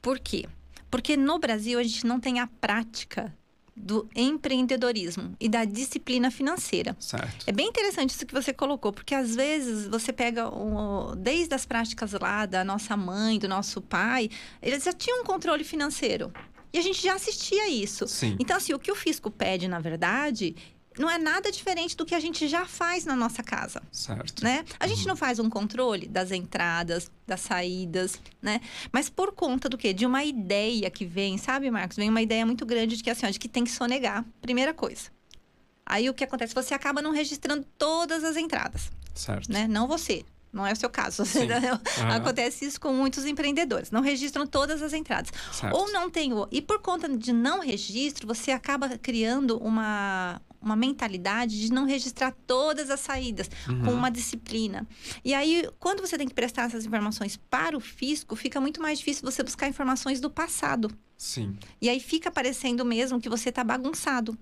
Por 0.03 0.19
quê? 0.19 0.47
Porque 0.91 1.17
no 1.17 1.39
Brasil 1.39 1.79
a 1.79 1.83
gente 1.83 2.07
não 2.07 2.21
tem 2.21 2.41
a 2.41 2.47
prática 2.47 3.35
do 3.77 4.09
empreendedorismo 4.15 5.35
e 5.41 5.49
da 5.49 5.65
disciplina 5.65 6.31
financeira. 6.31 6.97
Certo. 7.01 7.45
É 7.47 7.53
bem 7.53 7.69
interessante 7.69 8.11
isso 8.11 8.25
que 8.25 8.35
você 8.35 8.53
colocou, 8.53 8.93
porque 8.93 9.15
às 9.15 9.35
vezes 9.35 9.89
você 9.89 10.13
pega 10.13 10.49
um, 10.49 11.17
desde 11.17 11.55
as 11.55 11.67
práticas 11.67 12.13
lá 12.13 12.47
da 12.47 12.65
nossa 12.65 12.97
mãe, 12.97 13.39
do 13.39 13.49
nosso 13.49 13.81
pai, 13.81 14.31
eles 14.63 14.85
já 14.85 14.93
tinham 14.93 15.23
um 15.23 15.25
controle 15.25 15.65
financeiro. 15.65 16.33
E 16.73 16.79
a 16.79 16.83
gente 16.83 17.01
já 17.01 17.15
assistia 17.15 17.69
isso. 17.69 18.09
Sim. 18.09 18.37
Então, 18.41 18.57
assim, 18.57 18.75
o 18.75 18.79
que 18.81 18.91
o 18.91 18.97
fisco 18.97 19.31
pede, 19.31 19.69
na 19.69 19.79
verdade, 19.79 20.57
não 20.99 21.11
é 21.11 21.19
nada 21.19 21.51
diferente 21.51 21.97
do 21.97 22.05
que 22.05 22.15
a 22.15 22.21
gente 22.21 22.47
já 22.49 22.65
faz 22.65 23.05
na 23.05 23.17
nossa 23.17 23.43
casa. 23.43 23.83
Certo. 23.91 24.45
Né? 24.45 24.65
A 24.79 24.87
gente 24.87 25.03
uhum. 25.03 25.09
não 25.09 25.17
faz 25.17 25.39
um 25.39 25.51
controle 25.51 26.07
das 26.07 26.31
entradas, 26.31 27.11
das 27.27 27.41
saídas, 27.41 28.21
né? 28.41 28.61
Mas 28.93 29.09
por 29.09 29.33
conta 29.33 29.69
do 29.69 29.77
quê? 29.77 29.93
De 29.93 30.07
uma 30.07 30.25
ideia 30.25 30.91
que 30.91 31.05
vem, 31.05 31.37
sabe, 31.39 31.71
Marcos? 31.71 31.97
Vem 31.97 32.09
uma 32.09 32.23
ideia 32.23 32.47
muito 32.47 32.65
grande 32.65 32.97
de 32.97 33.03
que 33.03 33.11
assim, 33.11 33.27
ó, 33.27 33.31
de 33.31 33.39
que 33.39 33.49
tem 33.49 33.65
que 33.65 33.71
sonegar. 33.71 34.25
Primeira 34.41 34.73
coisa. 34.73 35.11
Aí 35.87 36.09
o 36.09 36.15
que 36.15 36.25
acontece? 36.25 36.55
Você 36.55 36.73
acaba 36.75 37.03
não 37.03 37.13
registrando 37.13 37.67
todas 37.77 38.25
as 38.25 38.37
entradas. 38.37 38.91
Certo. 39.15 39.53
Né? 39.53 39.67
Não 39.69 39.87
você. 39.87 40.25
Não 40.55 40.65
é 40.65 40.73
o 40.73 40.77
seu 40.77 40.89
caso. 40.89 41.25
Uhum. 41.95 42.11
Acontece 42.11 42.65
isso 42.65 42.81
com 42.81 42.93
muitos 42.93 43.25
empreendedores. 43.25 43.91
Não 43.91 44.01
registram 44.01 44.47
todas 44.47 44.83
as 44.83 44.93
entradas. 44.93 45.33
Certo. 45.53 45.75
Ou 45.75 45.91
não 45.93 46.11
tem 46.11 46.33
o. 46.33 46.47
E 46.51 46.61
por 46.61 46.81
conta 46.81 47.09
de 47.09 47.33
não 47.33 47.61
registro, 47.61 48.27
você 48.27 48.51
acaba 48.51 48.97
criando 48.99 49.59
uma, 49.59 50.41
uma 50.65 50.77
mentalidade 50.77 51.61
de 51.61 51.73
não 51.73 51.85
registrar 51.85 52.33
todas 52.47 52.91
as 52.91 53.01
saídas, 53.01 53.51
Uhum. 53.69 53.83
com 53.85 53.93
uma 53.93 54.11
disciplina. 54.11 54.87
E 55.25 55.35
aí, 55.35 55.69
quando 55.79 56.01
você 56.01 56.17
tem 56.17 56.27
que 56.29 56.35
prestar 56.35 56.65
essas 56.65 56.85
informações 56.87 57.37
para 57.51 57.77
o 57.77 57.81
fisco, 57.81 58.35
fica 58.37 58.61
muito 58.61 58.81
mais 58.81 58.99
difícil 58.99 59.23
você 59.31 59.43
buscar 59.43 59.69
informações 59.69 60.21
do 60.21 60.31
passado. 60.31 60.91
Sim, 61.17 61.57
E 61.81 61.89
aí 61.89 62.01
fica 62.01 62.31
parecendo 62.31 62.85
mesmo 62.85 63.21
que 63.21 63.29
você 63.29 63.49
está 63.51 63.63
bagunçado. 63.63 64.37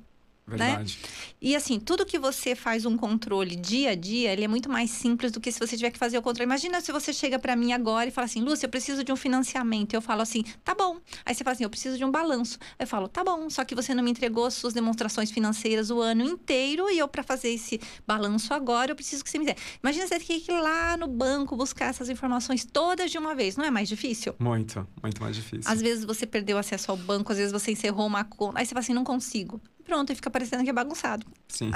Verdade. 0.46 0.98
E 1.40 1.54
assim, 1.56 1.78
tudo 1.78 2.04
que 2.04 2.18
você 2.18 2.54
faz 2.54 2.84
um 2.84 2.96
controle 2.96 3.56
dia 3.56 3.90
a 3.90 3.94
dia, 3.94 4.32
ele 4.32 4.44
é 4.44 4.48
muito 4.48 4.70
mais 4.70 4.90
simples 4.90 5.32
do 5.32 5.40
que 5.40 5.50
se 5.50 5.58
você 5.58 5.76
tiver 5.76 5.90
que 5.90 5.98
fazer 5.98 6.18
o 6.18 6.22
controle. 6.22 6.46
Imagina 6.46 6.80
se 6.80 6.92
você 6.92 7.12
chega 7.12 7.38
para 7.38 7.56
mim 7.56 7.72
agora 7.72 8.08
e 8.08 8.10
fala 8.10 8.26
assim, 8.26 8.40
Lúcia, 8.40 8.66
eu 8.66 8.70
preciso 8.70 9.04
de 9.04 9.12
um 9.12 9.16
financiamento. 9.16 9.94
Eu 9.94 10.02
falo 10.02 10.22
assim, 10.22 10.44
tá 10.64 10.74
bom. 10.74 10.98
Aí 11.24 11.34
você 11.34 11.44
fala 11.44 11.54
assim, 11.54 11.64
eu 11.64 11.70
preciso 11.70 11.96
de 11.96 12.04
um 12.04 12.10
balanço. 12.10 12.58
Eu 12.78 12.86
falo, 12.86 13.08
tá 13.08 13.24
bom, 13.24 13.48
só 13.50 13.64
que 13.64 13.74
você 13.74 13.94
não 13.94 14.02
me 14.02 14.10
entregou 14.10 14.46
as 14.46 14.54
suas 14.54 14.72
demonstrações 14.74 15.30
financeiras 15.30 15.90
o 15.90 16.00
ano 16.00 16.22
inteiro 16.22 16.90
e 16.90 16.98
eu 16.98 17.08
para 17.08 17.22
fazer 17.22 17.50
esse 17.50 17.80
balanço 18.06 18.52
agora, 18.54 18.92
eu 18.92 18.96
preciso 18.96 19.22
que 19.24 19.30
você 19.30 19.38
me 19.38 19.46
dê. 19.46 19.54
Imagina 19.82 20.06
você 20.06 20.18
ter 20.18 20.40
que 20.40 20.52
ir 20.52 20.60
lá 20.60 20.96
no 20.96 21.06
banco 21.06 21.56
buscar 21.56 21.86
essas 21.86 22.08
informações 22.08 22.64
todas 22.64 23.10
de 23.10 23.18
uma 23.18 23.34
vez. 23.34 23.56
Não 23.56 23.64
é 23.64 23.70
mais 23.70 23.88
difícil? 23.88 24.34
Muito, 24.38 24.86
muito 25.02 25.22
mais 25.22 25.36
difícil. 25.36 25.70
Às 25.70 25.80
vezes 25.80 26.04
você 26.04 26.26
perdeu 26.26 26.58
acesso 26.58 26.90
ao 26.90 26.96
banco, 26.96 27.32
às 27.32 27.38
vezes 27.38 27.52
você 27.52 27.72
encerrou 27.72 28.06
uma 28.06 28.24
conta. 28.24 28.58
Aí 28.58 28.66
você 28.66 28.70
fala 28.70 28.80
assim, 28.80 28.94
não 28.94 29.04
consigo. 29.04 29.60
Pronto, 29.84 30.12
e 30.12 30.14
fica 30.14 30.30
parecendo 30.30 30.64
que 30.64 30.70
é 30.70 30.72
bagunçado. 30.72 31.26
Sim, 31.48 31.70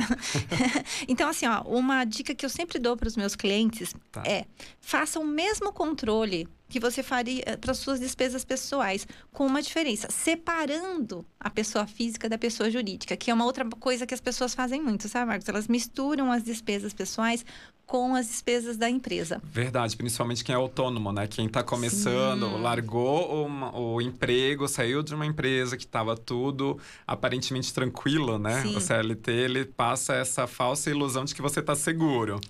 Então, 1.08 1.28
assim, 1.28 1.46
ó, 1.46 1.62
uma 1.62 2.04
dica 2.04 2.34
que 2.34 2.44
eu 2.44 2.50
sempre 2.50 2.78
dou 2.78 2.96
para 2.96 3.08
os 3.08 3.16
meus 3.16 3.34
clientes 3.36 3.94
Tá. 4.12 4.22
é 4.26 4.44
faça 4.80 5.18
o 5.20 5.24
mesmo 5.24 5.72
controle 5.72 6.48
que 6.68 6.80
você 6.80 7.00
faria 7.02 7.56
para 7.60 7.72
suas 7.74 8.00
despesas 8.00 8.44
pessoais, 8.44 9.06
com 9.32 9.46
uma 9.46 9.62
diferença, 9.62 10.08
separando 10.10 11.24
a 11.38 11.48
pessoa 11.48 11.86
física 11.86 12.28
da 12.28 12.36
pessoa 12.36 12.68
jurídica, 12.70 13.16
que 13.16 13.30
é 13.30 13.34
uma 13.34 13.44
outra 13.44 13.64
coisa 13.78 14.04
que 14.04 14.12
as 14.14 14.20
pessoas 14.20 14.52
fazem 14.54 14.82
muito, 14.82 15.08
sabe, 15.08 15.26
Marcos? 15.26 15.48
Elas 15.48 15.68
misturam 15.68 16.32
as 16.32 16.42
despesas 16.42 16.92
pessoais 16.92 17.44
com 17.86 18.16
as 18.16 18.26
despesas 18.26 18.76
da 18.76 18.90
empresa. 18.90 19.40
verdade. 19.44 19.96
Principalmente 19.96 20.42
quem 20.44 20.52
é 20.52 20.56
autônomo, 20.56 21.12
né? 21.12 21.26
Quem 21.28 21.48
tá 21.48 21.62
começando, 21.62 22.46
Sim. 22.48 22.60
largou 22.60 23.46
uma- 23.46 23.74
o 23.78 24.00
emprego, 24.02 24.66
saiu 24.66 25.02
de 25.04 25.14
uma 25.14 25.24
empresa 25.24 25.76
que 25.76 25.86
tava 25.86 26.16
tudo 26.16 26.78
aparentemente 27.06 27.72
tranquilo, 27.72 28.38
né? 28.38 28.60
Sim. 28.62 28.76
O 28.76 28.80
CLT, 28.80 29.30
ele 29.30 29.64
passa 29.64 30.14
essa 30.14 30.46
falsa 30.48 30.90
ilusão 30.90 31.24
de 31.24 31.34
que 31.34 31.40
você 31.40 31.62
tá 31.62 31.76
seguro. 31.76 32.40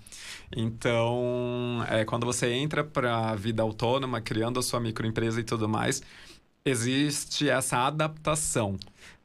Então, 0.56 1.84
é, 1.90 2.04
quando 2.04 2.24
você 2.24 2.50
entra 2.52 2.82
para 2.82 3.30
a 3.30 3.34
vida 3.34 3.62
autônoma, 3.62 4.20
criando 4.20 4.58
a 4.58 4.62
sua 4.62 4.80
microempresa 4.80 5.40
e 5.40 5.44
tudo 5.44 5.68
mais, 5.68 6.02
existe 6.64 7.48
essa 7.48 7.86
adaptação. 7.86 8.76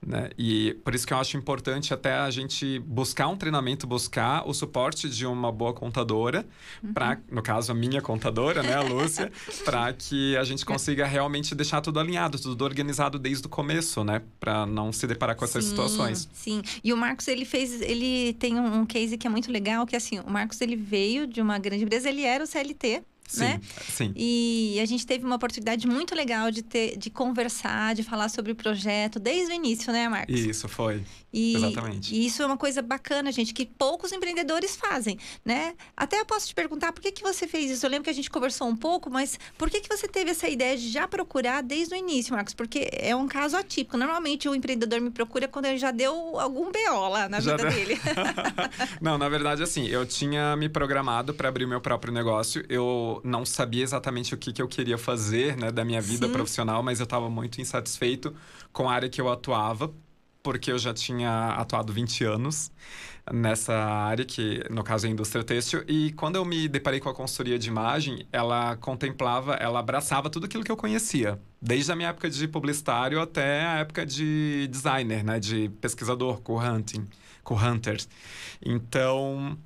Né? 0.05 0.31
E 0.35 0.73
por 0.83 0.95
isso 0.95 1.05
que 1.05 1.13
eu 1.13 1.17
acho 1.17 1.37
importante 1.37 1.93
até 1.93 2.15
a 2.15 2.31
gente 2.31 2.79
buscar 2.79 3.27
um 3.27 3.37
treinamento, 3.37 3.85
buscar 3.85 4.47
o 4.47 4.53
suporte 4.53 5.07
de 5.07 5.27
uma 5.27 5.51
boa 5.51 5.73
contadora, 5.73 6.43
para 6.91 7.19
no 7.29 7.43
caso 7.43 7.71
a 7.71 7.75
minha 7.75 8.01
contadora, 8.01 8.63
né, 8.63 8.73
a 8.73 8.81
Lúcia, 8.81 9.31
para 9.63 9.93
que 9.93 10.35
a 10.37 10.43
gente 10.43 10.65
consiga 10.65 11.05
realmente 11.05 11.53
deixar 11.53 11.81
tudo 11.81 11.99
alinhado, 11.99 12.39
tudo 12.39 12.65
organizado 12.65 13.19
desde 13.19 13.45
o 13.45 13.49
começo, 13.49 14.03
né, 14.03 14.23
para 14.39 14.65
não 14.65 14.91
se 14.91 15.05
deparar 15.05 15.35
com 15.35 15.45
essas 15.45 15.65
Sim, 15.65 15.69
situações. 15.69 16.29
Sim. 16.33 16.63
E 16.83 16.91
o 16.91 16.97
Marcos, 16.97 17.27
ele 17.27 17.45
fez. 17.45 17.79
Ele 17.81 18.33
tem 18.33 18.59
um, 18.59 18.79
um 18.81 18.85
case 18.87 19.17
que 19.17 19.27
é 19.27 19.29
muito 19.29 19.51
legal, 19.51 19.85
que 19.85 19.95
assim, 19.95 20.19
o 20.19 20.29
Marcos 20.29 20.59
ele 20.61 20.75
veio 20.75 21.27
de 21.27 21.41
uma 21.41 21.59
grande 21.59 21.83
empresa, 21.83 22.09
ele 22.09 22.23
era 22.23 22.43
o 22.43 22.47
CLT. 22.47 23.03
Sim, 23.31 23.39
Né? 23.45 23.61
sim. 23.89 24.13
E 24.15 24.77
a 24.81 24.85
gente 24.85 25.05
teve 25.05 25.25
uma 25.25 25.35
oportunidade 25.37 25.87
muito 25.87 26.13
legal 26.13 26.51
de 26.51 26.61
ter, 26.61 26.97
de 26.97 27.09
conversar, 27.09 27.95
de 27.95 28.03
falar 28.03 28.27
sobre 28.29 28.51
o 28.51 28.55
projeto 28.55 29.19
desde 29.19 29.53
o 29.53 29.55
início, 29.55 29.91
né, 29.93 30.09
Marcos? 30.09 30.37
Isso 30.37 30.67
foi. 30.67 31.01
E, 31.33 31.55
exatamente. 31.55 32.13
E 32.13 32.25
isso 32.25 32.43
é 32.43 32.45
uma 32.45 32.57
coisa 32.57 32.81
bacana, 32.81 33.31
gente, 33.31 33.53
que 33.53 33.65
poucos 33.65 34.11
empreendedores 34.11 34.75
fazem, 34.75 35.17
né? 35.45 35.75
Até 35.95 36.19
eu 36.19 36.25
posso 36.25 36.47
te 36.47 36.53
perguntar 36.53 36.91
por 36.91 37.01
que, 37.01 37.09
que 37.09 37.23
você 37.23 37.47
fez 37.47 37.71
isso. 37.71 37.85
Eu 37.85 37.89
lembro 37.89 38.03
que 38.03 38.09
a 38.09 38.13
gente 38.13 38.29
conversou 38.29 38.67
um 38.67 38.75
pouco, 38.75 39.09
mas 39.09 39.39
por 39.57 39.69
que, 39.69 39.79
que 39.79 39.87
você 39.87 40.09
teve 40.09 40.31
essa 40.31 40.49
ideia 40.49 40.77
de 40.77 40.89
já 40.89 41.07
procurar 41.07 41.61
desde 41.63 41.93
o 41.95 41.97
início, 41.97 42.33
Marcos? 42.35 42.53
Porque 42.53 42.89
é 42.91 43.15
um 43.15 43.29
caso 43.29 43.55
atípico. 43.55 43.95
Normalmente 43.95 44.49
o 44.49 44.53
empreendedor 44.53 44.99
me 44.99 45.09
procura 45.09 45.47
quando 45.47 45.65
ele 45.67 45.77
já 45.77 45.91
deu 45.91 46.37
algum 46.37 46.65
BO 46.69 47.07
lá 47.09 47.29
na 47.29 47.39
Já 47.39 47.55
vida 47.55 47.69
deu. 47.69 47.79
dele. 47.79 48.01
não, 48.99 49.17
na 49.17 49.29
verdade, 49.29 49.63
assim, 49.63 49.87
eu 49.87 50.05
tinha 50.05 50.55
me 50.57 50.67
programado 50.67 51.33
para 51.33 51.47
abrir 51.47 51.65
meu 51.65 51.79
próprio 51.79 52.11
negócio. 52.13 52.65
Eu 52.67 53.20
não 53.23 53.45
sabia 53.45 53.83
exatamente 53.83 54.33
o 54.33 54.37
que, 54.37 54.53
que 54.53 54.61
eu 54.61 54.67
queria 54.67 54.97
fazer, 54.97 55.57
né, 55.57 55.71
da 55.71 55.83
minha 55.85 56.01
vida 56.01 56.27
Sim. 56.27 56.33
profissional, 56.33 56.81
mas 56.83 56.99
eu 56.99 57.05
estava 57.05 57.29
muito 57.29 57.61
insatisfeito 57.61 58.33
com 58.71 58.89
a 58.89 58.93
área 58.93 59.09
que 59.09 59.19
eu 59.19 59.29
atuava, 59.29 59.93
porque 60.43 60.71
eu 60.71 60.77
já 60.79 60.93
tinha 60.93 61.49
atuado 61.49 61.93
20 61.93 62.23
anos 62.23 62.71
nessa 63.31 63.73
área, 63.73 64.25
que 64.25 64.63
no 64.69 64.83
caso 64.83 65.05
é 65.05 65.09
a 65.09 65.11
indústria 65.11 65.43
têxtil. 65.43 65.83
E 65.87 66.11
quando 66.13 66.35
eu 66.35 66.45
me 66.45 66.67
deparei 66.67 66.99
com 66.99 67.09
a 67.09 67.13
consultoria 67.13 67.59
de 67.59 67.67
imagem, 67.67 68.25
ela 68.31 68.75
contemplava, 68.77 69.53
ela 69.55 69.79
abraçava 69.79 70.29
tudo 70.29 70.45
aquilo 70.45 70.63
que 70.63 70.71
eu 70.71 70.77
conhecia. 70.77 71.39
Desde 71.61 71.91
a 71.91 71.95
minha 71.95 72.09
época 72.09 72.29
de 72.29 72.47
publicitário 72.47 73.21
até 73.21 73.65
a 73.65 73.77
época 73.79 74.05
de 74.05 74.67
designer, 74.71 75.23
né? 75.23 75.39
De 75.39 75.69
pesquisador, 75.79 76.41
co-hunting, 76.41 77.07
co-hunters. 77.43 78.09
Então, 78.63 79.57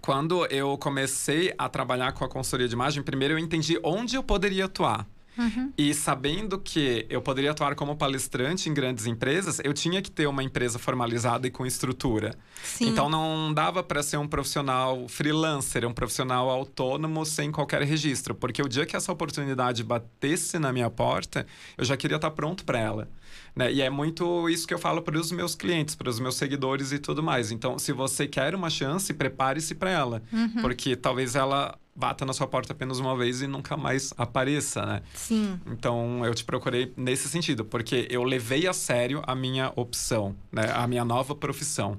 quando 0.00 0.46
eu 0.46 0.76
comecei 0.78 1.54
a 1.56 1.68
trabalhar 1.68 2.12
com 2.12 2.24
a 2.24 2.28
consultoria 2.28 2.68
de 2.68 2.74
imagem, 2.74 3.02
primeiro 3.02 3.34
eu 3.34 3.38
entendi 3.38 3.78
onde 3.82 4.16
eu 4.16 4.22
poderia 4.22 4.66
atuar. 4.66 5.06
Uhum. 5.38 5.72
E 5.78 5.94
sabendo 5.94 6.58
que 6.58 7.06
eu 7.08 7.22
poderia 7.22 7.52
atuar 7.52 7.76
como 7.76 7.94
palestrante 7.94 8.68
em 8.68 8.74
grandes 8.74 9.06
empresas, 9.06 9.60
eu 9.62 9.72
tinha 9.72 10.02
que 10.02 10.10
ter 10.10 10.26
uma 10.26 10.42
empresa 10.42 10.78
formalizada 10.80 11.46
e 11.46 11.50
com 11.50 11.64
estrutura. 11.64 12.34
Sim. 12.62 12.88
Então 12.88 13.08
não 13.08 13.54
dava 13.54 13.82
para 13.82 14.02
ser 14.02 14.16
um 14.16 14.26
profissional 14.26 15.06
freelancer, 15.08 15.86
um 15.86 15.92
profissional 15.92 16.50
autônomo 16.50 17.24
sem 17.24 17.52
qualquer 17.52 17.82
registro, 17.82 18.34
porque 18.34 18.60
o 18.60 18.68
dia 18.68 18.84
que 18.84 18.96
essa 18.96 19.12
oportunidade 19.12 19.84
batesse 19.84 20.58
na 20.58 20.72
minha 20.72 20.90
porta, 20.90 21.46
eu 21.76 21.84
já 21.84 21.96
queria 21.96 22.16
estar 22.16 22.32
pronto 22.32 22.64
para 22.64 22.80
ela. 22.80 23.08
Né? 23.54 23.72
E 23.72 23.82
é 23.82 23.90
muito 23.90 24.48
isso 24.48 24.66
que 24.66 24.74
eu 24.74 24.78
falo 24.78 25.02
para 25.02 25.18
os 25.18 25.30
meus 25.32 25.54
clientes, 25.54 25.94
para 25.94 26.08
os 26.08 26.18
meus 26.20 26.36
seguidores 26.36 26.92
e 26.92 26.98
tudo 26.98 27.22
mais. 27.22 27.50
Então, 27.50 27.78
se 27.78 27.92
você 27.92 28.26
quer 28.26 28.54
uma 28.54 28.70
chance, 28.70 29.12
prepare-se 29.14 29.74
para 29.74 29.90
ela, 29.90 30.22
Uhum. 30.32 30.60
porque 30.62 30.94
talvez 30.96 31.34
ela 31.34 31.76
bata 31.94 32.24
na 32.24 32.32
sua 32.32 32.46
porta 32.46 32.72
apenas 32.72 33.00
uma 33.00 33.16
vez 33.16 33.42
e 33.42 33.48
nunca 33.48 33.76
mais 33.76 34.14
apareça, 34.16 34.86
né? 34.86 35.02
Sim. 35.14 35.58
Então 35.66 36.24
eu 36.24 36.32
te 36.32 36.44
procurei 36.44 36.92
nesse 36.96 37.28
sentido, 37.28 37.64
porque 37.64 38.06
eu 38.08 38.22
levei 38.22 38.68
a 38.68 38.72
sério 38.72 39.20
a 39.26 39.34
minha 39.34 39.72
opção, 39.74 40.36
né? 40.52 40.70
A 40.72 40.86
minha 40.86 41.04
nova 41.04 41.34
profissão. 41.34 41.98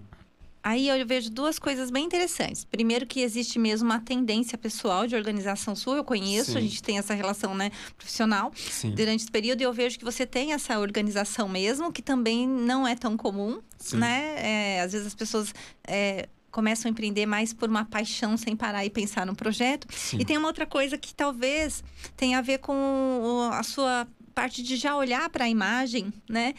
Aí 0.61 0.89
eu 0.89 1.05
vejo 1.05 1.29
duas 1.29 1.57
coisas 1.57 1.89
bem 1.89 2.05
interessantes. 2.05 2.65
Primeiro, 2.65 3.05
que 3.05 3.21
existe 3.21 3.57
mesmo 3.57 3.87
uma 3.87 3.99
tendência 3.99 4.57
pessoal 4.57 5.07
de 5.07 5.15
organização 5.15 5.75
sua, 5.75 5.97
eu 5.97 6.03
conheço, 6.03 6.51
Sim. 6.51 6.57
a 6.57 6.61
gente 6.61 6.83
tem 6.83 6.97
essa 6.97 7.13
relação 7.13 7.55
né, 7.55 7.71
profissional 7.97 8.51
Sim. 8.55 8.91
durante 8.91 9.21
esse 9.21 9.31
período 9.31 9.61
e 9.61 9.63
eu 9.63 9.71
vejo 9.71 9.97
que 9.97 10.03
você 10.03 10.25
tem 10.25 10.53
essa 10.53 10.77
organização 10.79 11.47
mesmo, 11.47 11.91
que 11.91 12.01
também 12.01 12.47
não 12.47 12.87
é 12.87 12.95
tão 12.95 13.15
comum, 13.15 13.61
Sim. 13.77 13.97
né? 13.97 14.35
É, 14.37 14.81
às 14.81 14.91
vezes 14.91 15.07
as 15.07 15.15
pessoas 15.15 15.53
é, 15.87 16.27
começam 16.51 16.89
a 16.89 16.91
empreender 16.91 17.25
mais 17.25 17.53
por 17.53 17.69
uma 17.69 17.85
paixão 17.85 18.35
sem 18.35 18.55
parar 18.55 18.85
e 18.85 18.89
pensar 18.89 19.25
no 19.25 19.35
projeto. 19.35 19.87
E 20.17 20.25
tem 20.25 20.37
uma 20.37 20.47
outra 20.47 20.65
coisa 20.65 20.97
que 20.97 21.13
talvez 21.13 21.83
tenha 22.17 22.39
a 22.39 22.41
ver 22.41 22.59
com 22.59 23.49
a 23.53 23.63
sua 23.63 24.07
parte 24.35 24.61
de 24.61 24.75
já 24.75 24.95
olhar 24.95 25.29
para 25.29 25.45
a 25.45 25.49
imagem, 25.49 26.13
né? 26.29 26.53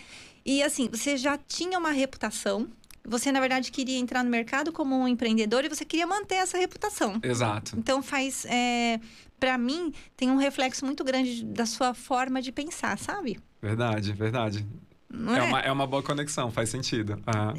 E 0.45 0.62
assim, 0.62 0.88
você 0.88 1.16
já 1.16 1.37
tinha 1.37 1.78
uma 1.78 1.90
reputação. 1.90 2.69
Você, 3.04 3.33
na 3.33 3.40
verdade, 3.40 3.71
queria 3.73 3.99
entrar 3.99 4.23
no 4.23 4.30
mercado 4.30 4.73
como 4.73 4.95
um 4.97 5.09
empreendedor 5.09 5.64
e 5.64 5.69
você 5.69 5.85
queria 5.85 6.07
manter 6.07 6.37
essa 6.37 6.59
reputação. 6.59 7.19
Exato. 7.23 7.75
Então 7.76 8.02
faz. 8.02 8.45
É, 8.47 9.00
para 9.38 9.57
mim, 9.57 9.92
tem 10.16 10.30
um 10.30 10.37
reflexo 10.37 10.85
muito 10.85 11.02
grande 11.02 11.45
da 11.45 11.64
sua 11.64 11.95
forma 11.95 12.42
de 12.42 12.52
pensar, 12.52 12.99
sabe? 12.99 13.40
Verdade, 13.62 14.12
verdade. 14.12 14.66
É, 15.12 15.38
é? 15.38 15.42
uma, 15.42 15.61
é 15.61 15.73
uma 15.73 15.87
boa 15.87 16.02
conexão, 16.02 16.50
faz 16.50 16.69
sentido. 16.69 17.21
Ah, 17.26 17.54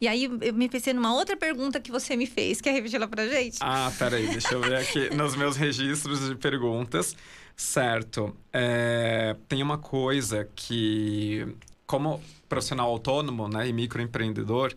E 0.00 0.08
aí 0.08 0.24
eu 0.24 0.54
me 0.54 0.68
pensei 0.68 0.92
numa 0.94 1.14
outra 1.14 1.36
pergunta 1.36 1.78
que 1.78 1.90
você 1.90 2.16
me 2.16 2.26
fez. 2.26 2.60
Quer 2.60 2.72
repetir 2.72 2.96
ela 2.96 3.06
pra 3.06 3.28
gente? 3.28 3.58
ah 3.60 3.92
peraí, 3.98 4.26
deixa 4.28 4.54
eu 4.54 4.60
ver 4.62 4.76
aqui 4.76 5.10
nos 5.14 5.36
meus 5.36 5.56
registros 5.56 6.26
de 6.26 6.34
perguntas. 6.36 7.14
Certo. 7.54 8.34
É, 8.52 9.36
tem 9.46 9.62
uma 9.62 9.76
coisa 9.76 10.48
que, 10.56 11.46
como 11.90 12.22
profissional 12.48 12.88
autônomo 12.88 13.48
né, 13.48 13.66
e 13.66 13.72
microempreendedor, 13.72 14.72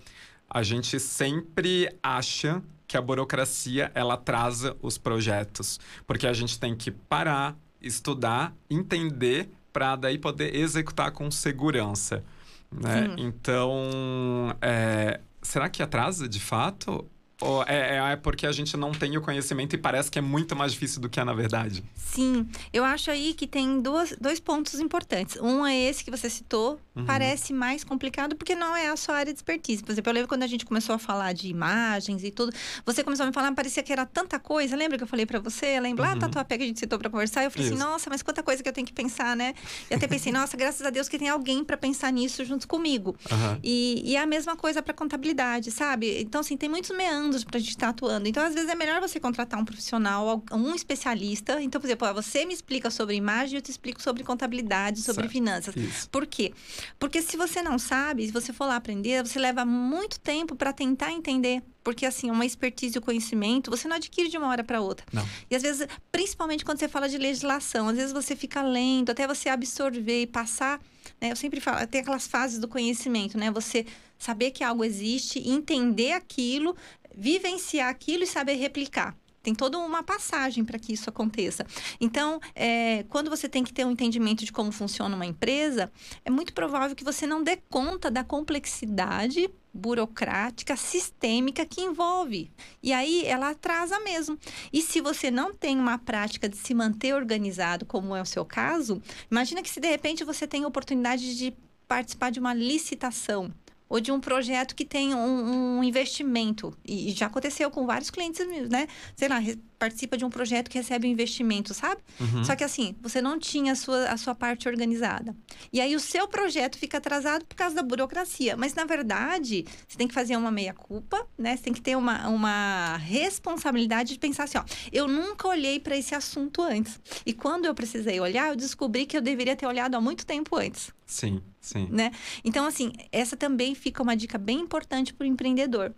a 0.49 0.63
gente 0.63 0.99
sempre 0.99 1.87
acha 2.01 2.59
que 2.87 2.97
a 2.97 3.01
burocracia 3.01 3.91
ela 3.93 4.15
atrasa 4.15 4.75
os 4.81 4.97
projetos, 4.97 5.79
porque 6.07 6.25
a 6.25 6.33
gente 6.33 6.59
tem 6.59 6.75
que 6.75 6.89
parar, 6.89 7.55
estudar, 7.79 8.51
entender 8.67 9.47
para 9.71 9.95
daí 9.95 10.17
poder 10.17 10.55
executar 10.55 11.11
com 11.11 11.29
segurança. 11.29 12.23
Né? 12.71 13.13
Então, 13.19 14.55
é, 14.59 15.19
será 15.39 15.69
que 15.69 15.83
atrasa 15.83 16.27
de 16.27 16.39
fato? 16.39 17.05
Ou 17.43 17.63
é, 17.63 17.97
é, 17.97 18.11
é, 18.13 18.15
porque 18.15 18.47
a 18.47 18.51
gente 18.51 18.75
não 18.77 18.91
tem 18.91 19.17
o 19.17 19.21
conhecimento 19.21 19.75
e 19.75 19.77
parece 19.77 20.09
que 20.09 20.17
é 20.17 20.21
muito 20.21 20.55
mais 20.55 20.71
difícil 20.71 21.01
do 21.01 21.09
que 21.09 21.19
é 21.19 21.23
na 21.23 21.33
verdade? 21.33 21.83
Sim, 21.95 22.47
eu 22.71 22.83
acho 22.83 23.11
aí 23.11 23.33
que 23.33 23.45
tem 23.45 23.81
duas, 23.81 24.15
dois 24.19 24.39
pontos 24.39 24.79
importantes. 24.79 25.37
Um 25.41 25.65
é 25.65 25.75
esse 25.75 26.03
que 26.03 26.11
você 26.11 26.29
citou, 26.29 26.79
uhum. 26.95 27.05
parece 27.05 27.53
mais 27.53 27.83
complicado 27.83 28.35
porque 28.35 28.55
não 28.55 28.75
é 28.75 28.89
a 28.89 28.95
sua 28.95 29.15
área 29.15 29.33
de 29.33 29.39
expertise. 29.39 29.83
Por 29.83 29.91
exemplo, 29.91 30.09
eu 30.09 30.13
lembro 30.13 30.27
quando 30.27 30.43
a 30.43 30.47
gente 30.47 30.65
começou 30.65 30.95
a 30.95 30.99
falar 30.99 31.33
de 31.33 31.47
imagens 31.47 32.23
e 32.23 32.31
tudo, 32.31 32.53
você 32.85 33.03
começou 33.03 33.23
a 33.23 33.27
me 33.27 33.33
falar, 33.33 33.51
parecia 33.53 33.83
que 33.83 33.91
era 33.91 34.05
tanta 34.05 34.39
coisa. 34.39 34.75
Lembra 34.75 34.97
que 34.97 35.03
eu 35.03 35.07
falei 35.07 35.25
para 35.25 35.39
você? 35.39 35.79
Lembra 35.79 36.05
uhum. 36.05 36.13
lá 36.13 36.19
Tatuapé 36.19 36.57
que 36.57 36.63
a 36.63 36.67
gente 36.67 36.79
citou 36.79 36.97
para 36.97 37.09
conversar? 37.09 37.43
Eu 37.43 37.51
falei 37.51 37.67
assim, 37.67 37.75
Isso. 37.75 37.83
assim, 37.83 37.91
nossa, 37.91 38.09
mas 38.09 38.21
quanta 38.21 38.41
coisa 38.41 38.63
que 38.63 38.69
eu 38.69 38.73
tenho 38.73 38.87
que 38.87 38.93
pensar, 38.93 39.35
né? 39.35 39.53
E 39.89 39.95
até 39.95 40.07
pensei, 40.07 40.31
nossa, 40.31 40.55
graças 40.55 40.85
a 40.85 40.89
Deus 40.89 41.09
que 41.09 41.17
tem 41.17 41.29
alguém 41.29 41.63
para 41.63 41.77
pensar 41.77 42.11
nisso 42.11 42.45
junto 42.45 42.67
comigo. 42.67 43.15
Uhum. 43.31 43.59
E, 43.63 44.01
e 44.05 44.15
é 44.15 44.21
a 44.21 44.25
mesma 44.25 44.55
coisa 44.55 44.81
para 44.81 44.93
contabilidade, 44.93 45.71
sabe? 45.71 46.21
Então, 46.21 46.41
assim, 46.41 46.55
tem 46.55 46.69
muitos 46.69 46.95
meandros 46.95 47.32
para 47.43 47.57
a 47.57 47.59
gente 47.59 47.69
estar 47.69 47.87
tá 47.87 47.89
atuando. 47.91 48.27
Então, 48.27 48.43
às 48.43 48.53
vezes, 48.53 48.69
é 48.69 48.75
melhor 48.75 48.99
você 48.99 49.19
contratar 49.19 49.59
um 49.59 49.65
profissional, 49.65 50.43
um 50.51 50.75
especialista. 50.75 51.61
Então, 51.61 51.79
por 51.79 51.87
exemplo, 51.87 52.13
você 52.13 52.45
me 52.45 52.53
explica 52.53 52.91
sobre 52.91 53.15
imagem, 53.15 53.55
eu 53.55 53.61
te 53.61 53.71
explico 53.71 54.01
sobre 54.01 54.23
contabilidade, 54.23 55.01
sobre 55.01 55.23
certo. 55.23 55.31
finanças. 55.31 55.75
Isso. 55.75 56.09
Por 56.09 56.27
quê? 56.27 56.53
Porque 56.99 57.21
se 57.21 57.37
você 57.37 57.61
não 57.61 57.79
sabe, 57.79 58.25
se 58.25 58.33
você 58.33 58.51
for 58.51 58.65
lá 58.65 58.75
aprender, 58.75 59.23
você 59.23 59.39
leva 59.39 59.63
muito 59.63 60.19
tempo 60.19 60.55
para 60.55 60.73
tentar 60.73 61.11
entender 61.11 61.63
porque 61.83 62.05
assim, 62.05 62.31
uma 62.31 62.45
expertise 62.45 62.95
e 62.95 62.99
o 62.99 63.01
conhecimento, 63.01 63.69
você 63.69 63.87
não 63.87 63.97
adquire 63.97 64.29
de 64.29 64.37
uma 64.37 64.47
hora 64.47 64.63
para 64.63 64.79
outra. 64.79 65.05
Não. 65.11 65.27
E 65.51 65.55
às 65.55 65.61
vezes, 65.61 65.85
principalmente 66.11 66.63
quando 66.63 66.79
você 66.79 66.87
fala 66.87 67.09
de 67.09 67.17
legislação, 67.17 67.89
às 67.89 67.97
vezes 67.97 68.13
você 68.13 68.35
fica 68.35 68.63
lendo 68.63 69.11
até 69.11 69.27
você 69.27 69.49
absorver 69.49 70.21
e 70.21 70.27
passar, 70.27 70.79
né? 71.19 71.31
Eu 71.31 71.35
sempre 71.35 71.59
falo, 71.59 71.85
tem 71.85 72.01
aquelas 72.01 72.25
fases 72.25 72.57
do 72.57 72.67
conhecimento, 72.67 73.37
né? 73.37 73.51
Você 73.51 73.85
saber 74.17 74.51
que 74.51 74.63
algo 74.63 74.85
existe, 74.85 75.39
entender 75.47 76.13
aquilo, 76.13 76.75
vivenciar 77.15 77.89
aquilo 77.89 78.23
e 78.23 78.27
saber 78.27 78.55
replicar. 78.55 79.15
Tem 79.43 79.53
toda 79.53 79.77
uma 79.77 80.01
passagem 80.01 80.63
para 80.63 80.79
que 80.79 80.93
isso 80.93 81.09
aconteça. 81.09 81.65
Então, 81.99 82.39
é, 82.55 83.03
quando 83.09 83.29
você 83.29 83.49
tem 83.49 83.61
que 83.61 83.73
ter 83.73 83.85
um 83.85 83.91
entendimento 83.91 84.45
de 84.45 84.53
como 84.53 84.71
funciona 84.71 85.13
uma 85.13 85.25
empresa, 85.25 85.91
é 86.23 86.29
muito 86.29 86.53
provável 86.53 86.95
que 86.95 87.03
você 87.03 87.27
não 87.27 87.43
dê 87.43 87.57
conta 87.69 88.09
da 88.09 88.23
complexidade 88.23 89.49
burocrática, 89.73 90.77
sistêmica 90.77 91.65
que 91.65 91.81
envolve. 91.81 92.49
E 92.81 92.93
aí 92.93 93.25
ela 93.25 93.49
atrasa 93.49 93.99
mesmo. 93.99 94.39
E 94.71 94.81
se 94.81 95.01
você 95.01 95.29
não 95.29 95.53
tem 95.53 95.77
uma 95.77 95.97
prática 95.97 96.47
de 96.47 96.55
se 96.55 96.73
manter 96.73 97.13
organizado, 97.13 97.85
como 97.85 98.15
é 98.15 98.21
o 98.21 98.25
seu 98.25 98.45
caso, 98.45 99.01
imagina 99.29 99.61
que 99.61 99.69
se 99.69 99.81
de 99.81 99.89
repente 99.89 100.23
você 100.23 100.47
tem 100.47 100.63
a 100.63 100.67
oportunidade 100.67 101.35
de 101.35 101.53
participar 101.85 102.29
de 102.29 102.39
uma 102.39 102.53
licitação 102.53 103.51
ou 103.93 103.99
de 103.99 104.11
um 104.11 104.19
projeto 104.19 104.73
que 104.73 104.83
tem 104.83 105.13
um, 105.13 105.77
um 105.77 105.83
investimento. 105.83 106.75
E, 106.83 107.11
já 107.11 107.27
aconteceu 107.27 107.69
com 107.69 107.85
vários 107.85 108.09
clientes, 108.09 108.43
né? 108.67 108.87
Sei 109.15 109.27
lá, 109.27 109.39
participa 109.77 110.17
de 110.17 110.25
um 110.25 110.31
projeto 110.31 110.67
que 110.67 110.79
recebe 110.79 111.07
um 111.07 111.11
investimento, 111.11 111.75
sabe? 111.75 112.01
Uhum. 112.19 112.43
Só 112.43 112.55
que 112.55 112.63
assim, 112.63 112.95
você 113.03 113.21
não 113.21 113.37
tinha 113.37 113.73
a 113.73 113.75
sua, 113.75 114.05
a 114.05 114.17
sua 114.17 114.33
parte 114.33 114.67
organizada. 114.67 115.35
E 115.71 115.79
aí 115.79 115.95
o 115.95 115.99
seu 115.99 116.27
projeto 116.27 116.75
fica 116.79 116.97
atrasado 116.97 117.45
por 117.45 117.55
causa 117.55 117.75
da 117.75 117.83
burocracia. 117.83 118.57
Mas 118.57 118.73
na 118.73 118.83
verdade, 118.83 119.63
você 119.87 119.95
tem 119.95 120.07
que 120.07 120.13
fazer 120.15 120.35
uma 120.37 120.49
meia-culpa, 120.49 121.27
né? 121.37 121.55
Você 121.55 121.61
tem 121.61 121.73
que 121.73 121.81
ter 121.81 121.95
uma, 121.95 122.27
uma 122.29 122.97
responsabilidade 122.97 124.13
de 124.13 124.19
pensar 124.19 124.45
assim, 124.45 124.57
ó, 124.57 124.63
eu 124.91 125.07
nunca 125.07 125.47
olhei 125.47 125.79
para 125.79 125.95
esse 125.95 126.15
assunto 126.15 126.63
antes. 126.63 126.99
E 127.27 127.31
quando 127.31 127.65
eu 127.65 127.75
precisei 127.75 128.19
olhar, 128.19 128.49
eu 128.49 128.55
descobri 128.55 129.05
que 129.05 129.15
eu 129.15 129.21
deveria 129.21 129.55
ter 129.55 129.67
olhado 129.67 129.93
há 129.93 130.01
muito 130.01 130.25
tempo 130.25 130.55
antes. 130.55 130.91
Sim, 131.05 131.43
sim. 131.63 131.87
Né? 131.89 132.11
Então, 132.43 132.67
assim, 132.67 132.91
essa 133.11 133.35
também 133.35 133.73
fica 133.73 134.03
uma 134.03 134.15
dica 134.15 134.37
bem 134.37 134.59
importante 134.59 135.13
para 135.13 135.25
o 135.25 135.27
empreendedor 135.27 135.95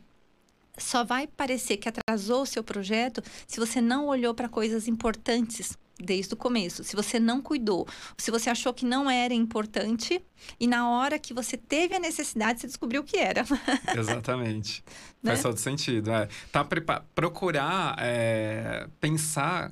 só 0.77 1.03
vai 1.03 1.27
parecer 1.27 1.77
que 1.77 1.89
atrasou 1.89 2.41
o 2.41 2.45
seu 2.45 2.63
projeto 2.63 3.23
se 3.47 3.59
você 3.59 3.79
não 3.79 4.07
olhou 4.07 4.33
para 4.33 4.49
coisas 4.49 4.87
importantes 4.87 5.77
desde 5.97 6.33
o 6.33 6.37
começo. 6.37 6.83
Se 6.83 6.95
você 6.95 7.19
não 7.19 7.41
cuidou, 7.41 7.87
se 8.17 8.29
você 8.29 8.49
achou 8.49 8.73
que 8.73 8.85
não 8.85 9.09
era 9.09 9.33
importante 9.33 10.21
e 10.59 10.67
na 10.67 10.89
hora 10.89 11.17
que 11.17 11.33
você 11.33 11.55
teve 11.55 11.95
a 11.95 11.99
necessidade, 11.99 12.59
você 12.59 12.67
descobriu 12.67 13.03
que 13.03 13.17
era. 13.17 13.45
Exatamente. 13.97 14.83
né? 15.23 15.31
Faz 15.31 15.41
todo 15.41 15.57
sentido. 15.57 16.11
É. 16.11 16.27
Tá, 16.51 16.67
procurar 17.13 17.95
é, 17.99 18.87
pensar 18.99 19.71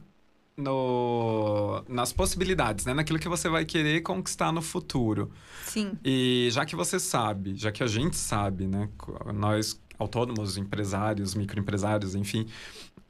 no, 0.56 1.84
nas 1.88 2.14
possibilidades, 2.14 2.86
né? 2.86 2.94
Naquilo 2.94 3.20
que 3.20 3.28
você 3.28 3.50
vai 3.50 3.66
querer 3.66 4.02
conquistar 4.02 4.52
no 4.52 4.62
futuro. 4.62 5.32
Sim. 5.66 5.98
E 6.04 6.50
já 6.52 6.66
que 6.66 6.76
você 6.76 7.00
sabe, 7.00 7.56
já 7.56 7.72
que 7.72 7.84
a 7.84 7.88
gente 7.88 8.16
sabe, 8.16 8.68
né? 8.68 8.90
Nós 9.34 9.80
autônomos, 9.98 10.58
empresários, 10.58 11.36
microempresários, 11.36 12.16
enfim, 12.16 12.48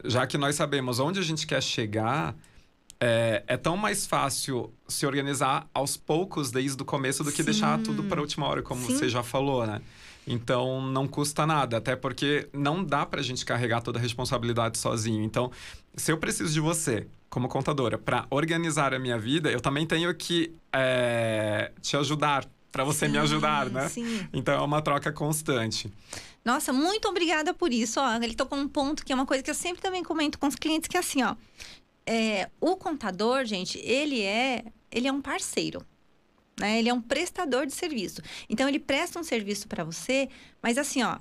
já 0.04 0.28
que 0.28 0.38
nós 0.38 0.56
sabemos 0.56 1.00
onde 1.00 1.20
a 1.20 1.24
gente 1.24 1.48
quer 1.48 1.62
chegar, 1.62 2.36
é, 3.00 3.44
é, 3.48 3.58
tão 3.58 3.76
mais 3.76 4.06
fácil 4.06 4.74
se 4.88 5.06
organizar 5.06 5.68
aos 5.74 5.98
poucos 5.98 6.52
desde 6.52 6.82
o 6.82 6.86
começo 6.86 7.24
do 7.24 7.32
que 7.32 7.38
Sim. 7.38 7.46
deixar 7.46 7.82
tudo 7.82 8.04
para 8.04 8.20
a 8.20 8.22
última 8.22 8.48
hora, 8.48 8.62
como 8.62 8.86
Sim. 8.86 8.96
você 8.96 9.10
já 9.10 9.24
falou, 9.24 9.66
né? 9.66 9.82
Então 10.26 10.82
não 10.82 11.06
custa 11.06 11.46
nada, 11.46 11.78
até 11.78 11.96
porque 11.96 12.48
não 12.54 12.84
dá 12.84 13.06
para 13.06 13.20
a 13.20 13.24
gente 13.24 13.46
carregar 13.46 13.82
toda 13.82 14.00
a 14.00 14.02
responsabilidade 14.02 14.78
sozinho. 14.78 15.22
Então, 15.22 15.52
se 15.96 16.12
eu 16.12 16.18
preciso 16.18 16.54
de 16.54 16.62
você 16.62 17.08
como 17.34 17.48
contadora 17.48 17.98
para 17.98 18.28
organizar 18.30 18.94
a 18.94 19.00
minha 19.00 19.18
vida, 19.18 19.52
eu 19.52 19.60
também 19.60 19.88
tenho 19.88 20.14
que 20.14 20.54
é, 20.72 21.72
te 21.82 21.98
ajudar 21.98 22.46
para 22.72 22.84
você 22.84 23.08
sim, 23.08 23.12
me 23.12 23.18
ajudar, 23.18 23.72
né? 23.72 23.90
Sim. 23.90 24.28
Então 24.32 24.54
é 24.54 24.62
uma 24.62 24.84
troca 24.84 25.12
constante. 25.12 25.92
Nossa, 26.46 26.72
muito 26.72 27.08
obrigada 27.08 27.52
por 27.52 27.74
isso. 27.74 28.00
Ó, 28.00 28.16
ele 28.18 28.36
tocou 28.36 28.56
um 28.56 28.68
ponto 28.68 29.04
que 29.04 29.12
é 29.12 29.16
uma 29.16 29.26
coisa 29.26 29.42
que 29.42 29.50
eu 29.50 29.56
sempre 29.56 29.82
também 29.82 30.04
comento 30.04 30.38
com 30.38 30.46
os 30.46 30.56
clientes, 30.56 30.88
que 30.88 30.96
é 30.96 31.00
assim, 31.00 31.24
ó. 31.24 31.36
É, 32.06 32.52
o 32.62 32.76
contador, 32.76 33.46
gente, 33.46 33.80
ele 33.80 34.22
é, 34.22 34.66
ele 34.92 35.08
é 35.08 35.12
um 35.12 35.22
parceiro. 35.22 35.84
Né? 36.60 36.78
Ele 36.78 36.90
é 36.90 36.94
um 36.94 37.02
prestador 37.02 37.66
de 37.66 37.74
serviço. 37.74 38.22
Então, 38.48 38.70
ele 38.70 38.80
presta 38.80 39.20
um 39.20 39.24
serviço 39.24 39.68
para 39.68 39.84
você, 39.84 40.30
mas 40.62 40.78
assim, 40.78 41.02
ó, 41.02 41.18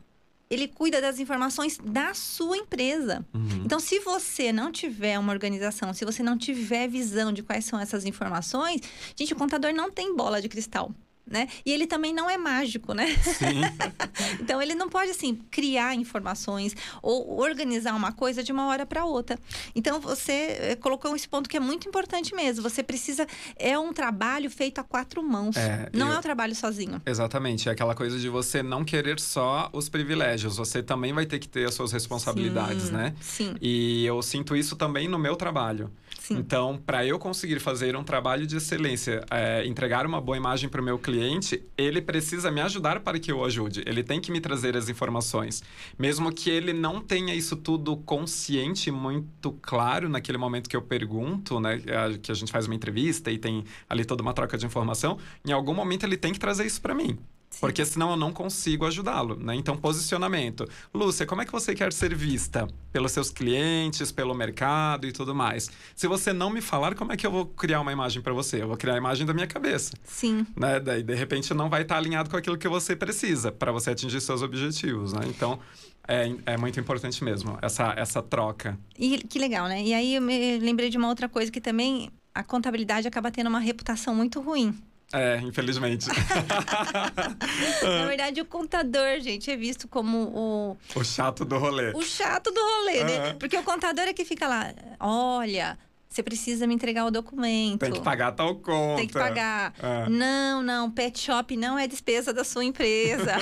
ele 0.53 0.69
cuida 0.69 1.01
das 1.01 1.19
informações 1.19 1.79
da 1.83 2.13
sua 2.13 2.59
empresa. 2.59 3.25
Uhum. 3.33 3.63
Então, 3.65 3.81
se 3.81 3.99
você 4.01 4.53
não 4.53 4.71
tiver 4.71 5.19
uma 5.19 5.33
organização, 5.33 5.95
se 5.95 6.05
você 6.05 6.23
não 6.23 6.37
tiver 6.37 6.89
visão 6.89 7.33
de 7.33 7.43
quais 7.43 7.65
são 7.65 7.81
essas 7.81 8.05
informações, 8.05 8.83
gente, 9.17 9.33
o 9.33 9.37
contador 9.37 9.73
não 9.73 9.91
tem 9.91 10.15
bola 10.15 10.43
de 10.43 10.49
cristal 10.49 10.93
né? 11.27 11.49
E 11.65 11.73
ele 11.73 11.87
também 11.87 12.13
não 12.13 12.29
é 12.29 12.37
mágico, 12.37 12.93
né? 12.93 13.17
Sim. 13.17 13.63
então 14.41 14.61
ele 14.61 14.75
não 14.75 14.89
pode 14.89 15.11
assim 15.11 15.37
criar 15.51 15.95
informações 15.95 16.75
ou 17.01 17.41
organizar 17.41 17.95
uma 17.95 18.13
coisa 18.13 18.43
de 18.43 18.53
uma 18.53 18.67
hora 18.67 18.85
para 18.85 19.05
outra. 19.05 19.39
Então 19.75 20.01
você 20.01 20.33
eh, 20.33 20.77
colocou 20.77 21.15
esse 21.15 21.29
ponto 21.29 21.49
que 21.49 21.57
é 21.57 21.61
muito 21.61 21.89
importante 21.89 22.35
mesmo. 22.35 22.63
Você 22.63 22.83
precisa 22.83 23.27
é 23.57 23.79
um 23.79 23.93
trabalho 23.93 24.51
feito 24.51 24.81
a 24.81 24.85
quatro 24.85 25.23
mãos. 25.23 25.57
É, 25.57 25.89
não 25.93 26.09
eu... 26.09 26.15
é 26.15 26.19
um 26.19 26.23
trabalho 26.23 26.55
sozinho. 26.55 27.01
Exatamente, 27.07 27.69
é 27.69 27.73
aquela 27.73 27.95
coisa 27.95 28.19
de 28.19 28.29
você 28.29 28.63
não 28.63 28.85
querer 28.85 29.19
só 29.21 29.71
os 29.73 29.89
privilégios. 29.89 30.57
Você 30.57 30.83
também 30.83 31.13
vai 31.13 31.27
ter 31.27 31.39
que 31.39 31.49
ter 31.49 31.67
as 31.67 31.75
suas 31.75 31.93
responsabilidades, 31.93 32.85
sim, 32.85 32.93
né? 32.93 33.15
Sim. 33.21 33.55
E 33.61 34.05
eu 34.05 34.21
sinto 34.23 34.57
isso 34.57 34.77
também 34.77 35.09
no 35.09 35.19
meu 35.19 35.37
trabalho. 35.37 35.91
Sim. 36.23 36.37
Então, 36.39 36.81
para 36.87 37.05
eu 37.05 37.19
conseguir 37.19 37.59
fazer 37.59 37.97
um 37.97 38.05
trabalho 38.05 38.47
de 38.47 38.57
excelência, 38.57 39.25
é, 39.29 39.67
entregar 39.67 40.07
uma 40.07 40.21
boa 40.21 40.37
imagem 40.37 40.69
para 40.69 40.81
o 40.81 40.85
meu 40.85 40.97
cliente, 40.97 41.65
ele 41.77 42.01
precisa 42.01 42.49
me 42.49 42.61
ajudar 42.61 43.01
para 43.01 43.19
que 43.19 43.33
eu 43.33 43.45
ajude. 43.45 43.83
Ele 43.85 44.05
tem 44.05 44.21
que 44.21 44.31
me 44.31 44.41
trazer 44.41 44.77
as 44.77 44.89
informações. 44.89 45.65
Mesmo 45.99 46.33
que 46.33 46.49
ele 46.49 46.73
não 46.73 47.01
tenha 47.01 47.35
isso 47.35 47.57
tudo 47.57 47.97
consciente, 47.97 48.89
muito 48.89 49.51
claro 49.61 50.09
naquele 50.09 50.39
momento 50.39 50.71
que 50.71 50.77
eu 50.77 50.83
pergunto, 50.83 51.59
né? 51.59 51.83
Que 52.23 52.31
a 52.31 52.35
gente 52.35 52.53
faz 52.53 52.67
uma 52.67 52.75
entrevista 52.77 53.29
e 53.29 53.37
tem 53.37 53.65
ali 53.89 54.05
toda 54.05 54.23
uma 54.23 54.33
troca 54.33 54.57
de 54.57 54.65
informação, 54.65 55.19
em 55.45 55.51
algum 55.51 55.75
momento 55.75 56.05
ele 56.05 56.17
tem 56.17 56.33
que 56.33 56.39
trazer 56.39 56.65
isso 56.65 56.81
para 56.81 56.95
mim. 56.95 57.19
Porque 57.61 57.85
senão 57.85 58.11
eu 58.11 58.17
não 58.17 58.33
consigo 58.33 58.87
ajudá-lo, 58.87 59.37
né? 59.37 59.55
Então, 59.55 59.77
posicionamento. 59.77 60.69
Lúcia, 60.93 61.27
como 61.27 61.43
é 61.43 61.45
que 61.45 61.53
você 61.53 61.75
quer 61.75 61.93
ser 61.93 62.15
vista? 62.15 62.67
Pelos 62.93 63.13
seus 63.13 63.31
clientes, 63.31 64.11
pelo 64.11 64.35
mercado 64.35 65.07
e 65.07 65.13
tudo 65.13 65.35
mais. 65.35 65.71
Se 65.95 66.07
você 66.07 66.33
não 66.33 66.51
me 66.51 66.61
falar, 66.61 66.95
como 66.95 67.13
é 67.13 67.17
que 67.17 67.27
eu 67.27 67.31
vou 67.31 67.47
criar 67.47 67.81
uma 67.81 67.93
imagem 67.93 68.23
para 68.23 68.33
você? 68.33 68.63
Eu 68.63 68.69
vou 68.69 68.77
criar 68.77 68.95
a 68.95 68.99
imagem 68.99 69.27
da 69.27 69.33
minha 69.33 69.47
cabeça. 69.47 69.93
Sim. 70.05 70.47
Né? 70.57 70.81
Daí, 70.81 71.03
de 71.03 71.15
repente, 71.15 71.55
não 71.55 71.71
vai 71.71 71.83
estar 71.83 71.97
alinhado 71.97 72.29
com 72.29 72.37
aquilo 72.37 72.59
que 72.59 72.69
você 72.69 72.97
precisa 72.97 73.53
para 73.53 73.71
você 73.71 73.91
atingir 73.91 74.21
seus 74.21 74.43
objetivos, 74.43 75.13
né? 75.13 75.23
Então, 75.27 75.59
é, 76.07 76.35
é 76.47 76.57
muito 76.57 76.81
importante 76.81 77.23
mesmo, 77.23 77.59
essa, 77.63 77.95
essa 77.97 78.23
troca. 78.23 78.79
E 78.99 79.19
que 79.19 79.39
legal, 79.39 79.69
né? 79.69 79.83
E 79.83 79.95
aí 79.95 80.17
eu 80.17 80.23
me 80.23 80.59
lembrei 80.59 80.91
de 80.91 80.99
uma 80.99 81.09
outra 81.09 81.29
coisa 81.29 81.51
que 81.51 81.61
também 81.61 82.11
a 82.35 82.43
contabilidade 82.43 83.07
acaba 83.07 83.31
tendo 83.31 83.49
uma 83.49 83.61
reputação 83.61 84.15
muito 84.15 84.41
ruim. 84.41 84.75
É, 85.13 85.39
infelizmente. 85.43 86.09
Na 87.83 88.07
verdade, 88.07 88.41
o 88.41 88.45
contador, 88.47 89.21
gente, 89.21 89.51
é 89.51 89.57
visto 89.57 89.87
como 89.87 90.29
o. 90.35 90.77
O 90.95 91.05
chato 91.05 91.45
do 91.45 91.59
rolê. 91.59 91.93
O 91.95 92.03
chato 92.03 92.51
do 92.51 92.61
rolê, 92.61 93.05
né? 93.05 93.35
Porque 93.35 93.57
o 93.57 93.63
contador 93.63 94.05
é 94.05 94.13
que 94.13 94.25
fica 94.25 94.49
lá, 94.49 94.73
olha. 94.99 95.79
Você 96.13 96.23
precisa 96.23 96.67
me 96.67 96.75
entregar 96.75 97.07
o 97.07 97.11
documento. 97.11 97.81
Tem 97.81 97.93
que 97.93 98.01
pagar 98.01 98.33
tal 98.33 98.57
conta. 98.57 98.97
Tem 98.97 99.07
que 99.07 99.15
pagar. 99.15 99.73
É. 99.83 100.09
Não, 100.11 100.63
não, 100.63 100.91
pet 100.91 101.19
shop 101.19 101.57
não 101.57 101.79
é 101.79 101.87
despesa 101.87 102.33
da 102.33 102.45
sua 102.45 102.65
empresa. 102.65 103.33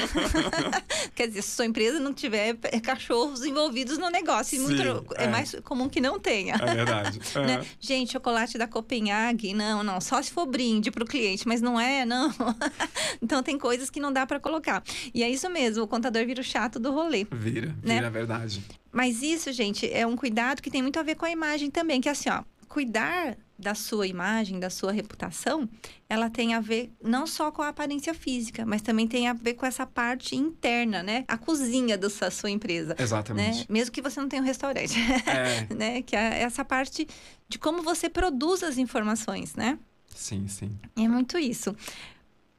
Quer 1.14 1.26
dizer, 1.26 1.42
se 1.42 1.50
sua 1.50 1.66
empresa 1.66 1.98
não 1.98 2.14
tiver 2.14 2.54
cachorros 2.82 3.44
envolvidos 3.44 3.98
no 3.98 4.08
negócio, 4.08 4.60
muito, 4.60 4.82
é. 5.16 5.24
é. 5.24 5.28
mais 5.28 5.56
comum 5.64 5.88
que 5.88 6.00
não 6.00 6.18
tenha. 6.18 6.54
É 6.54 6.74
verdade. 6.74 7.20
É. 7.40 7.46
Né? 7.46 7.66
Gente, 7.78 8.12
chocolate 8.12 8.58
da 8.58 8.66
Copenhague, 8.66 9.54
não, 9.54 9.82
não, 9.82 10.00
só 10.00 10.20
se 10.20 10.30
for 10.30 10.46
brinde 10.46 10.90
para 10.90 11.04
o 11.04 11.06
cliente, 11.06 11.46
mas 11.46 11.62
não 11.62 11.78
é, 11.80 12.04
não. 12.04 12.30
então 13.22 13.42
tem 13.42 13.56
coisas 13.56 13.88
que 13.88 14.00
não 14.00 14.12
dá 14.12 14.26
para 14.26 14.40
colocar. 14.40 14.82
E 15.14 15.22
é 15.22 15.30
isso 15.30 15.48
mesmo, 15.48 15.84
o 15.84 15.88
contador 15.88 16.26
vira 16.26 16.40
o 16.40 16.44
chato 16.44 16.78
do 16.78 16.92
rolê. 16.92 17.26
Vira, 17.30 17.68
né? 17.82 17.94
vira, 17.94 18.06
é 18.06 18.10
verdade. 18.10 18.62
Mas 18.92 19.22
isso, 19.22 19.52
gente, 19.52 19.90
é 19.92 20.06
um 20.06 20.16
cuidado 20.16 20.60
que 20.60 20.70
tem 20.70 20.82
muito 20.82 20.98
a 20.98 21.02
ver 21.02 21.14
com 21.14 21.24
a 21.24 21.30
imagem 21.30 21.70
também, 21.70 22.00
que 22.00 22.08
é 22.08 22.12
assim, 22.12 22.28
ó, 22.28 22.42
cuidar 22.68 23.36
da 23.58 23.74
sua 23.74 24.06
imagem, 24.06 24.58
da 24.58 24.70
sua 24.70 24.90
reputação, 24.90 25.68
ela 26.08 26.30
tem 26.30 26.54
a 26.54 26.60
ver 26.60 26.90
não 27.02 27.26
só 27.26 27.52
com 27.52 27.60
a 27.60 27.68
aparência 27.68 28.14
física, 28.14 28.64
mas 28.64 28.80
também 28.80 29.06
tem 29.06 29.28
a 29.28 29.34
ver 29.34 29.54
com 29.54 29.66
essa 29.66 29.86
parte 29.86 30.34
interna, 30.34 31.02
né? 31.02 31.24
A 31.28 31.36
cozinha 31.36 31.98
da 31.98 32.08
sua 32.08 32.50
empresa. 32.50 32.96
Exatamente. 32.98 33.58
Né? 33.58 33.66
Mesmo 33.68 33.92
que 33.92 34.00
você 34.00 34.18
não 34.18 34.28
tenha 34.28 34.40
um 34.40 34.46
restaurante. 34.46 34.98
É. 35.26 35.66
né? 35.74 36.02
Que 36.02 36.16
é 36.16 36.42
essa 36.42 36.64
parte 36.64 37.06
de 37.48 37.58
como 37.58 37.82
você 37.82 38.08
produz 38.08 38.62
as 38.62 38.78
informações, 38.78 39.54
né? 39.54 39.78
Sim, 40.14 40.48
sim. 40.48 40.70
É 40.96 41.06
muito 41.06 41.38
isso. 41.38 41.76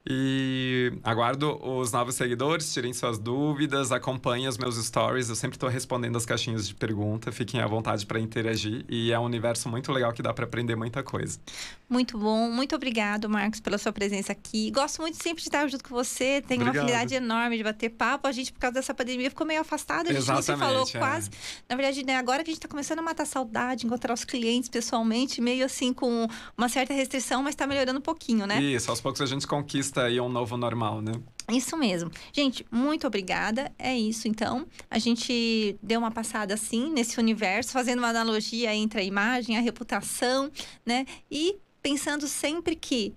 E 0.09 0.93
aguardo 1.03 1.59
os 1.61 1.91
novos 1.91 2.15
seguidores, 2.15 2.73
tirem 2.73 2.93
suas 2.93 3.17
dúvidas, 3.17 3.91
acompanhem 3.91 4.47
os 4.47 4.57
meus 4.57 4.77
stories. 4.77 5.27
Eu 5.27 5.35
sempre 5.35 5.57
estou 5.57 5.67
respondendo 5.67 6.15
as 6.15 6.25
caixinhas 6.25 6.65
de 6.65 6.73
pergunta. 6.73 7.29
Fiquem 7.29 7.59
à 7.59 7.67
vontade 7.67 8.05
para 8.05 8.17
interagir. 8.17 8.85
E 8.87 9.11
é 9.11 9.19
um 9.19 9.23
universo 9.23 9.67
muito 9.67 9.91
legal 9.91 10.13
que 10.13 10.21
dá 10.21 10.33
para 10.33 10.45
aprender 10.45 10.77
muita 10.77 11.03
coisa. 11.03 11.37
Muito 11.89 12.17
bom. 12.17 12.49
Muito 12.49 12.73
obrigado, 12.73 13.29
Marcos, 13.29 13.59
pela 13.59 13.77
sua 13.77 13.91
presença 13.91 14.31
aqui. 14.31 14.71
Gosto 14.71 15.01
muito 15.01 15.21
sempre 15.21 15.43
de 15.43 15.49
estar 15.49 15.67
junto 15.67 15.83
com 15.83 15.93
você. 15.93 16.41
Tenho 16.41 16.61
Obrigado. 16.61 16.75
uma 16.75 16.83
afinidade 16.83 17.15
enorme 17.15 17.57
de 17.57 17.63
bater 17.63 17.89
papo. 17.89 18.29
A 18.29 18.31
gente, 18.31 18.53
por 18.53 18.59
causa 18.59 18.75
dessa 18.75 18.93
pandemia, 18.93 19.29
ficou 19.29 19.45
meio 19.45 19.59
afastado. 19.59 20.07
A 20.07 20.13
gente 20.13 20.21
Exatamente, 20.21 20.47
não 20.47 20.55
se 20.55 20.63
falou 20.63 20.87
é. 20.87 20.97
quase. 20.97 21.29
Na 21.67 21.75
verdade, 21.75 22.05
né, 22.05 22.15
agora 22.15 22.45
que 22.45 22.49
a 22.49 22.53
gente 22.53 22.59
está 22.59 22.69
começando 22.69 22.99
a 22.99 23.01
matar 23.01 23.25
saudade, 23.25 23.85
encontrar 23.85 24.13
os 24.13 24.23
clientes 24.23 24.69
pessoalmente, 24.69 25.41
meio 25.41 25.65
assim 25.65 25.91
com 25.91 26.27
uma 26.57 26.69
certa 26.69 26.93
restrição, 26.93 27.43
mas 27.43 27.55
está 27.55 27.67
melhorando 27.67 27.99
um 27.99 28.01
pouquinho, 28.01 28.47
né? 28.47 28.61
Isso, 28.61 28.89
aos 28.89 29.01
poucos 29.01 29.21
a 29.21 29.25
gente 29.25 29.45
conquista 29.45 29.96
conquista 29.97 30.03
aí 30.03 30.21
um 30.21 30.29
novo 30.29 30.55
normal, 30.55 31.01
né? 31.01 31.13
Isso 31.49 31.77
mesmo. 31.77 32.11
Gente, 32.31 32.65
muito 32.69 33.07
obrigada. 33.07 33.71
É 33.79 33.97
isso, 33.97 34.27
então. 34.27 34.67
A 34.89 34.99
gente 34.99 35.77
deu 35.81 35.99
uma 35.99 36.11
passada 36.11 36.53
assim 36.53 36.91
nesse 36.91 37.19
universo, 37.19 37.71
fazendo 37.71 37.99
uma 37.99 38.09
analogia 38.09 38.75
entre 38.75 39.01
a 39.01 39.03
imagem, 39.03 39.57
a 39.57 39.61
reputação, 39.61 40.51
né? 40.85 41.05
E 41.31 41.57
pensando 41.81 42.27
sempre 42.27 42.75
que 42.75 43.13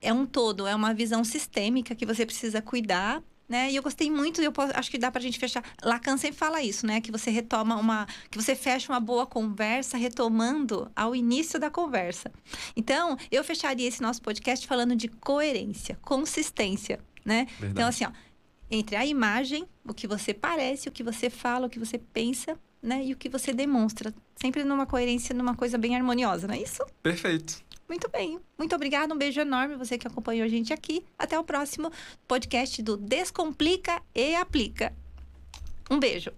é 0.00 0.12
um 0.12 0.26
todo, 0.26 0.66
é 0.66 0.74
uma 0.74 0.92
visão 0.92 1.24
sistêmica 1.24 1.94
que 1.94 2.04
você 2.04 2.26
precisa 2.26 2.60
cuidar 2.60 3.22
né? 3.52 3.70
E 3.70 3.76
eu 3.76 3.82
gostei 3.82 4.10
muito, 4.10 4.40
eu 4.40 4.50
posso, 4.50 4.72
acho 4.74 4.90
que 4.90 4.96
dá 4.96 5.10
para 5.10 5.20
a 5.20 5.22
gente 5.22 5.38
fechar. 5.38 5.62
Lacan 5.82 6.16
sempre 6.16 6.38
fala 6.38 6.62
isso, 6.62 6.86
né? 6.86 7.02
Que 7.02 7.12
você 7.12 7.30
retoma 7.30 7.76
uma, 7.76 8.06
que 8.30 8.40
você 8.40 8.56
fecha 8.56 8.90
uma 8.90 8.98
boa 8.98 9.26
conversa 9.26 9.98
retomando 9.98 10.90
ao 10.96 11.14
início 11.14 11.60
da 11.60 11.68
conversa. 11.68 12.32
Então, 12.74 13.14
eu 13.30 13.44
fecharia 13.44 13.86
esse 13.86 14.00
nosso 14.00 14.22
podcast 14.22 14.66
falando 14.66 14.96
de 14.96 15.06
coerência, 15.06 15.98
consistência, 16.00 16.98
né? 17.22 17.44
Verdade. 17.60 17.72
Então, 17.72 17.88
assim, 17.88 18.06
ó, 18.06 18.10
entre 18.70 18.96
a 18.96 19.04
imagem, 19.04 19.68
o 19.84 19.92
que 19.92 20.06
você 20.06 20.32
parece, 20.32 20.88
o 20.88 20.92
que 20.92 21.02
você 21.02 21.28
fala, 21.28 21.66
o 21.66 21.70
que 21.70 21.78
você 21.78 21.98
pensa, 21.98 22.58
né? 22.82 23.04
E 23.04 23.12
o 23.12 23.16
que 23.18 23.28
você 23.28 23.52
demonstra. 23.52 24.14
Sempre 24.34 24.64
numa 24.64 24.86
coerência, 24.86 25.34
numa 25.34 25.54
coisa 25.54 25.76
bem 25.76 25.94
harmoniosa, 25.94 26.48
não 26.48 26.54
é 26.54 26.62
isso? 26.62 26.82
Perfeito. 27.02 27.62
Muito 27.92 28.08
bem. 28.08 28.40
Muito 28.56 28.74
obrigada. 28.74 29.12
Um 29.12 29.18
beijo 29.18 29.38
enorme 29.38 29.76
você 29.76 29.98
que 29.98 30.06
acompanhou 30.06 30.46
a 30.46 30.48
gente 30.48 30.72
aqui. 30.72 31.04
Até 31.18 31.38
o 31.38 31.44
próximo 31.44 31.92
podcast 32.26 32.82
do 32.82 32.96
Descomplica 32.96 34.00
e 34.14 34.34
Aplica. 34.34 34.94
Um 35.90 36.00
beijo. 36.00 36.32